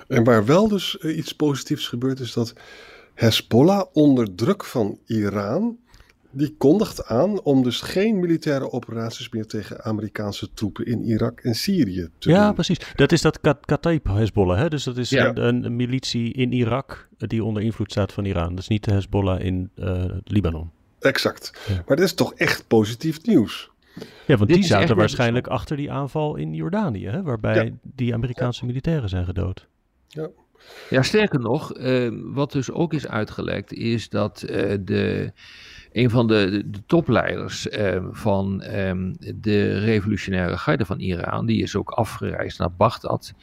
En 0.07 0.23
waar 0.23 0.45
wel 0.45 0.67
dus 0.67 0.97
uh, 0.99 1.17
iets 1.17 1.35
positiefs 1.35 1.87
gebeurt 1.87 2.19
is 2.19 2.33
dat 2.33 2.53
Hezbollah 3.13 3.85
onder 3.93 4.35
druk 4.35 4.63
van 4.63 4.99
Iran 5.05 5.77
die 6.33 6.55
kondigt 6.57 7.05
aan 7.05 7.41
om 7.41 7.63
dus 7.63 7.81
geen 7.81 8.19
militaire 8.19 8.71
operaties 8.71 9.29
meer 9.29 9.45
tegen 9.45 9.83
Amerikaanse 9.83 10.53
troepen 10.53 10.85
in 10.85 11.03
Irak 11.03 11.39
en 11.39 11.55
Syrië 11.55 12.09
te 12.17 12.29
ja, 12.29 12.35
doen. 12.35 12.43
Ja, 12.43 12.51
precies. 12.51 12.79
Dat 12.95 13.11
is 13.11 13.21
dat 13.21 13.39
Kataib 13.65 14.07
Hezbollah. 14.07 14.57
Hè? 14.57 14.69
Dus 14.69 14.83
dat 14.83 14.97
is 14.97 15.09
ja. 15.09 15.35
een, 15.35 15.65
een, 15.65 15.75
militie 15.75 16.33
in 16.33 16.51
Irak 16.51 17.07
die 17.17 17.43
onder 17.43 17.63
invloed 17.63 17.91
staat 17.91 18.13
van 18.13 18.25
Iran. 18.25 18.49
Dat 18.49 18.59
is 18.59 18.67
niet 18.67 18.83
de 18.83 18.91
Hezbollah 18.91 19.41
in 19.41 19.69
uh, 19.75 20.05
Libanon. 20.23 20.71
Exact. 20.99 21.51
Ja. 21.67 21.73
Maar 21.73 21.95
dat 21.97 22.05
is 22.05 22.13
toch 22.13 22.33
echt 22.33 22.67
positief 22.67 23.25
nieuws. 23.25 23.71
Ja, 24.25 24.37
want 24.37 24.49
Dit 24.49 24.57
die 24.57 24.65
zaten 24.65 24.95
waarschijnlijk 24.95 25.47
achter 25.47 25.77
die 25.77 25.91
aanval 25.91 26.35
in 26.35 26.53
Jordanië, 26.53 27.07
hè? 27.07 27.21
waarbij 27.21 27.65
ja. 27.65 27.71
die 27.81 28.13
Amerikaanse 28.13 28.65
militairen 28.65 29.09
zijn 29.09 29.25
gedood. 29.25 29.67
Ja. 30.07 30.29
Ja, 30.89 31.01
sterker 31.01 31.39
nog, 31.39 31.77
uh, 31.77 32.11
wat 32.23 32.51
dus 32.51 32.71
ook 32.71 32.93
is 32.93 33.07
uitgelekt, 33.07 33.73
is 33.73 34.09
dat 34.09 34.43
uh, 34.49 34.75
de 34.81 35.31
een 35.93 36.09
van 36.09 36.27
de, 36.27 36.49
de, 36.49 36.69
de 36.69 36.85
topleiders 36.85 37.69
eh, 37.69 38.03
van 38.11 38.61
eh, 38.61 38.91
de 39.35 39.79
revolutionaire 39.79 40.57
garde 40.57 40.85
van 40.85 40.99
Iran, 40.99 41.45
die 41.45 41.61
is 41.61 41.75
ook 41.75 41.89
afgereisd 41.89 42.59
naar 42.59 42.71
Bagdad. 42.71 43.33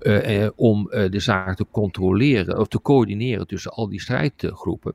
Uh, 0.00 0.48
om 0.56 0.84
de 0.90 1.20
zaak 1.20 1.56
te 1.56 1.66
controleren 1.70 2.58
of 2.58 2.68
te 2.68 2.82
coördineren 2.82 3.46
tussen 3.46 3.70
al 3.70 3.88
die 3.88 4.00
strijdgroepen. 4.00 4.94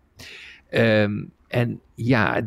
Um, 0.71 1.31
en 1.47 1.79
ja, 1.95 2.41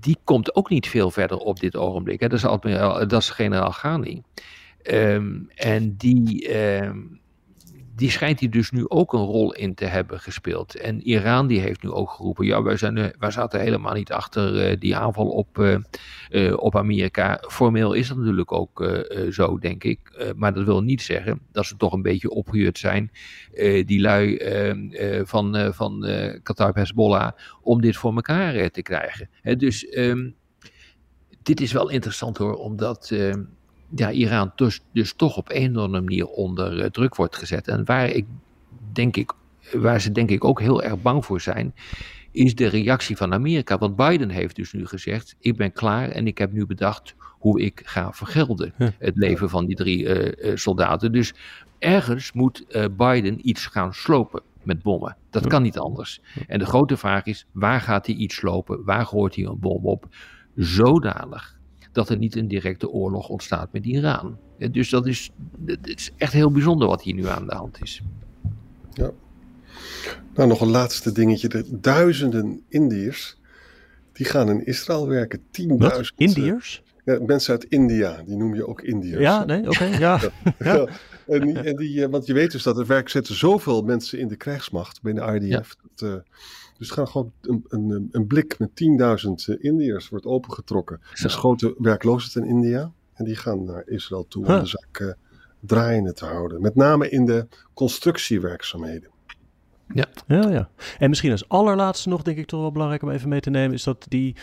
die 0.00 0.16
komt 0.24 0.54
ook 0.54 0.70
niet 0.70 0.88
veel 0.88 1.10
verder 1.10 1.36
op 1.36 1.60
dit 1.60 1.76
ogenblik. 1.76 2.20
Hè. 2.20 2.28
Dat, 2.28 2.38
is 2.38 2.44
admiraal, 2.44 3.08
dat 3.08 3.20
is 3.20 3.30
generaal 3.30 3.70
Ghani. 3.70 4.22
En 5.54 5.94
die, 5.96 6.48
die 8.00 8.10
schijnt 8.10 8.40
hier 8.40 8.50
dus 8.50 8.70
nu 8.70 8.88
ook 8.88 9.12
een 9.12 9.24
rol 9.24 9.52
in 9.52 9.74
te 9.74 9.84
hebben 9.84 10.20
gespeeld. 10.20 10.76
En 10.76 11.00
Iran 11.00 11.46
die 11.46 11.60
heeft 11.60 11.82
nu 11.82 11.90
ook 11.90 12.10
geroepen, 12.10 12.46
ja 12.46 12.62
wij, 12.62 12.76
zijn, 12.76 13.12
wij 13.18 13.30
zaten 13.30 13.60
helemaal 13.60 13.94
niet 13.94 14.12
achter 14.12 14.70
uh, 14.70 14.76
die 14.78 14.96
aanval 14.96 15.28
op, 15.28 15.58
uh, 15.58 16.56
op 16.56 16.76
Amerika. 16.76 17.42
Formeel 17.48 17.92
is 17.92 18.08
dat 18.08 18.16
natuurlijk 18.16 18.52
ook 18.52 19.02
zo, 19.30 19.58
denk 19.58 19.84
ik. 19.84 20.32
maar 20.36 20.54
dat 20.54 20.64
wil 20.64 20.82
niet 20.82 21.02
zeggen 21.02 21.40
dat 21.52 21.66
ze 21.66 21.76
toch 21.76 21.92
een 21.92 22.02
beetje 22.02 22.30
opgehuurd 22.30 22.78
zijn, 22.78 23.10
die 23.84 24.00
lui 24.00 24.38
van, 25.24 25.74
van 25.74 26.06
Qatar 26.42 26.74
Hezbollah, 26.74 27.32
om 27.62 27.80
dit 27.80 27.96
voor 27.96 28.14
elkaar 28.14 28.70
te 28.70 28.82
krijgen. 28.82 29.28
Dus 29.58 29.96
um, 29.96 30.34
dit 31.42 31.60
is 31.60 31.72
wel 31.72 31.88
interessant 31.88 32.36
hoor, 32.36 32.54
omdat 32.54 33.12
ja, 33.94 34.10
Iran 34.10 34.52
dus, 34.54 34.80
dus 34.92 35.12
toch 35.12 35.36
op 35.36 35.48
een 35.50 35.76
of 35.76 35.82
andere 35.82 36.04
manier 36.04 36.26
onder 36.26 36.78
uh, 36.78 36.84
druk 36.84 37.14
wordt 37.14 37.36
gezet. 37.36 37.68
En 37.68 37.84
waar, 37.84 38.08
ik, 38.08 38.26
denk 38.92 39.16
ik, 39.16 39.32
waar 39.72 40.00
ze 40.00 40.12
denk 40.12 40.30
ik 40.30 40.44
ook 40.44 40.60
heel 40.60 40.82
erg 40.82 41.02
bang 41.02 41.24
voor 41.24 41.40
zijn, 41.40 41.74
is 42.30 42.54
de 42.54 42.66
reactie 42.66 43.16
van 43.16 43.32
Amerika. 43.32 43.78
Want 43.78 43.96
Biden 43.96 44.30
heeft 44.30 44.56
dus 44.56 44.72
nu 44.72 44.86
gezegd, 44.86 45.36
ik 45.38 45.56
ben 45.56 45.72
klaar 45.72 46.08
en 46.08 46.26
ik 46.26 46.38
heb 46.38 46.52
nu 46.52 46.66
bedacht 46.66 47.14
hoe 47.18 47.60
ik 47.60 47.82
ga 47.84 48.12
vergelden 48.12 48.72
het 48.98 49.16
leven 49.16 49.50
van 49.50 49.66
die 49.66 49.76
drie 49.76 50.02
uh, 50.02 50.50
uh, 50.50 50.56
soldaten. 50.56 51.12
Dus 51.12 51.34
ergens 51.78 52.32
moet 52.32 52.66
Biden 52.96 53.48
iets 53.48 53.66
gaan 53.66 53.94
slopen 53.94 54.42
met 54.62 54.82
bommen. 54.82 55.16
Dat 55.30 55.46
kan 55.46 55.62
niet 55.62 55.78
anders. 55.78 56.20
En 56.46 56.58
de 56.58 56.66
grote 56.66 56.96
vraag 56.96 57.24
is, 57.24 57.46
waar 57.52 57.80
gaat 57.80 58.06
hij 58.06 58.14
iets 58.14 58.34
slopen? 58.34 58.84
Waar 58.84 59.06
gooit 59.06 59.34
hij 59.34 59.44
een 59.44 59.58
bom 59.58 59.86
op? 59.86 60.06
Zodanig 60.54 61.59
dat 61.92 62.08
er 62.08 62.16
niet 62.16 62.36
een 62.36 62.48
directe 62.48 62.90
oorlog 62.90 63.28
ontstaat 63.28 63.72
met 63.72 63.84
Iran. 63.84 64.36
Dus 64.70 64.90
dat 64.90 65.06
is, 65.06 65.30
dat 65.58 65.78
is 65.82 66.10
echt 66.16 66.32
heel 66.32 66.50
bijzonder 66.50 66.88
wat 66.88 67.02
hier 67.02 67.14
nu 67.14 67.26
aan 67.26 67.46
de 67.46 67.54
hand 67.54 67.82
is. 67.82 68.02
Ja. 68.92 69.10
Nou, 70.34 70.48
nog 70.48 70.60
een 70.60 70.68
laatste 70.68 71.12
dingetje. 71.12 71.48
De 71.48 71.80
duizenden 71.80 72.62
Indiërs, 72.68 73.38
die 74.12 74.26
gaan 74.26 74.48
in 74.48 74.66
Israël 74.66 75.08
werken. 75.08 75.38
10.000. 75.38 75.46
Indiërs? 76.16 76.82
Ja, 77.04 77.18
mensen 77.26 77.52
uit 77.52 77.64
India, 77.64 78.22
die 78.26 78.36
noem 78.36 78.54
je 78.54 78.66
ook 78.66 78.82
Indiërs. 78.82 79.20
Ja, 79.20 79.44
nee, 79.44 79.60
oké, 79.60 79.68
okay, 79.68 79.98
ja. 79.98 80.20
ja. 80.58 80.74
ja. 80.74 80.88
En 81.26 81.40
die, 81.40 81.58
en 81.58 81.76
die, 81.76 82.08
want 82.08 82.26
je 82.26 82.32
weet 82.32 82.50
dus 82.50 82.62
dat 82.62 82.78
er 82.78 82.86
werk 82.86 83.08
zitten 83.08 83.34
zoveel 83.34 83.82
mensen 83.82 84.18
in 84.18 84.28
de 84.28 84.36
krijgsmacht 84.36 85.02
binnen 85.02 85.34
IDF. 85.34 85.76
Ja. 85.82 85.88
Dat, 85.94 86.10
uh, 86.10 86.20
dus 86.80 86.90
gaan 86.90 87.08
gewoon 87.08 87.32
een, 87.40 87.64
een, 87.68 88.08
een 88.12 88.26
blik 88.26 88.58
met 88.58 88.70
10.000 89.54 89.60
Indiërs 89.60 90.08
wordt 90.08 90.26
opengetrokken. 90.26 91.00
Er 91.12 91.24
is 91.24 91.34
grote 91.34 91.74
werkloosheid 91.78 92.44
in 92.44 92.50
India. 92.50 92.92
En 93.14 93.24
die 93.24 93.36
gaan 93.36 93.64
naar 93.64 93.82
Israël 93.86 94.26
toe 94.28 94.46
huh. 94.46 94.54
om 94.54 94.60
de 94.60 94.66
zaak 94.68 94.98
uh, 94.98 95.12
draaiende 95.60 96.12
te 96.12 96.24
houden. 96.24 96.60
Met 96.60 96.74
name 96.74 97.08
in 97.08 97.24
de 97.24 97.46
constructiewerkzaamheden. 97.74 99.10
Ja. 99.94 100.06
ja, 100.26 100.50
ja. 100.50 100.68
En 100.98 101.08
misschien 101.08 101.30
als 101.30 101.48
allerlaatste 101.48 102.08
nog, 102.08 102.22
denk 102.22 102.38
ik 102.38 102.46
toch 102.46 102.60
wel 102.60 102.72
belangrijk 102.72 103.02
om 103.02 103.10
even 103.10 103.28
mee 103.28 103.40
te 103.40 103.50
nemen, 103.50 103.74
is 103.74 103.84
dat 103.84 104.06
die, 104.08 104.36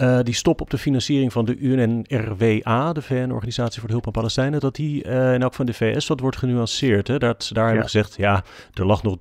uh, 0.00 0.18
die 0.22 0.34
stop 0.34 0.60
op 0.60 0.70
de 0.70 0.78
financiering 0.78 1.32
van 1.32 1.44
de 1.44 1.56
UNRWA, 1.56 2.92
de 2.92 3.02
VN-organisatie 3.02 3.78
voor 3.78 3.88
de 3.88 3.94
hulp 3.94 4.06
aan 4.06 4.12
Palestijnen, 4.12 4.60
dat 4.60 4.74
die 4.74 5.04
uh, 5.04 5.34
in 5.34 5.42
elk 5.42 5.54
van 5.54 5.66
de 5.66 5.72
VS 5.72 6.06
wat 6.06 6.20
wordt 6.20 6.36
genuanceerd. 6.36 7.08
Hè? 7.08 7.18
Dat 7.18 7.50
daar 7.52 7.62
ja. 7.62 7.68
hebben 7.68 7.90
gezegd, 7.90 8.16
ja, 8.16 8.44
er 8.74 8.86
lag 8.86 9.02
nog 9.02 9.16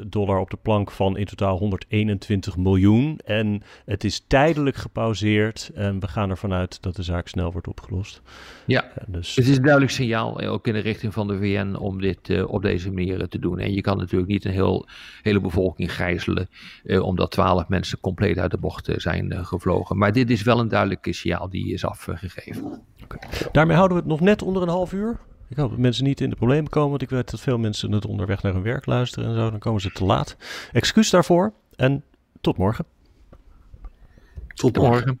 300.000 0.00 0.06
dollar 0.06 0.38
op 0.38 0.50
de 0.50 0.58
plank 0.62 0.90
van 0.90 1.16
in 1.16 1.24
totaal 1.24 1.58
121 1.58 2.56
miljoen. 2.56 3.18
En 3.24 3.62
het 3.84 4.04
is 4.04 4.24
tijdelijk 4.26 4.76
gepauzeerd 4.76 5.70
en 5.74 6.00
we 6.00 6.08
gaan 6.08 6.30
ervan 6.30 6.52
uit 6.52 6.82
dat 6.82 6.96
de 6.96 7.02
zaak 7.02 7.28
snel 7.28 7.52
wordt 7.52 7.68
opgelost. 7.68 8.22
Ja, 8.64 8.84
ja 8.94 9.02
dus... 9.06 9.36
het 9.36 9.46
is 9.46 9.56
een 9.56 9.62
duidelijk 9.62 9.92
signaal, 9.92 10.40
ook 10.40 10.66
in 10.66 10.72
de 10.72 10.78
richting 10.78 11.12
van 11.12 11.28
de 11.28 11.38
VN, 11.38 11.74
om 11.74 12.00
dit 12.00 12.44
op 12.44 12.62
deze 12.62 12.92
manier 12.92 13.28
te 13.28 13.38
doen. 13.38 13.58
En 13.58 13.72
je 13.72 13.80
kan 13.80 13.96
natuurlijk 13.96 14.30
niet 14.30 14.44
een 14.44 14.50
heel 14.50 14.86
hele 15.22 15.40
bevolking 15.40 15.94
gijzelen, 15.94 16.48
eh, 16.84 17.02
omdat 17.02 17.30
twaalf 17.30 17.68
mensen 17.68 18.00
compleet 18.00 18.38
uit 18.38 18.50
de 18.50 18.58
bocht 18.58 18.88
zijn 18.96 19.32
uh, 19.32 19.44
Maar 19.96 20.12
dit 20.12 20.30
is 20.30 20.42
wel 20.42 20.60
een 20.60 20.68
duidelijke 20.68 21.12
signaal 21.12 21.48
die 21.48 21.72
is 21.72 21.84
afgegeven. 21.84 22.82
Okay. 23.02 23.30
Daarmee 23.52 23.76
houden 23.76 23.96
we 23.96 24.02
het 24.02 24.12
nog 24.12 24.20
net 24.20 24.42
onder 24.42 24.62
een 24.62 24.68
half 24.68 24.92
uur. 24.92 25.18
Ik 25.48 25.56
hoop 25.56 25.70
dat 25.70 25.78
mensen 25.78 26.04
niet 26.04 26.20
in 26.20 26.30
de 26.30 26.36
problemen 26.36 26.70
komen, 26.70 26.90
want 26.90 27.02
ik 27.02 27.10
weet 27.10 27.30
dat 27.30 27.40
veel 27.40 27.58
mensen 27.58 27.92
het 27.92 28.06
onderweg 28.06 28.42
naar 28.42 28.52
hun 28.52 28.62
werk 28.62 28.86
luisteren 28.86 29.28
en 29.28 29.34
zo. 29.34 29.50
Dan 29.50 29.58
komen 29.58 29.80
ze 29.80 29.90
te 29.90 30.04
laat. 30.04 30.36
Excuus 30.72 31.10
daarvoor 31.10 31.52
en 31.76 32.04
tot 32.40 32.56
morgen. 32.56 32.84
Tot 34.54 34.76
morgen. 34.76 35.20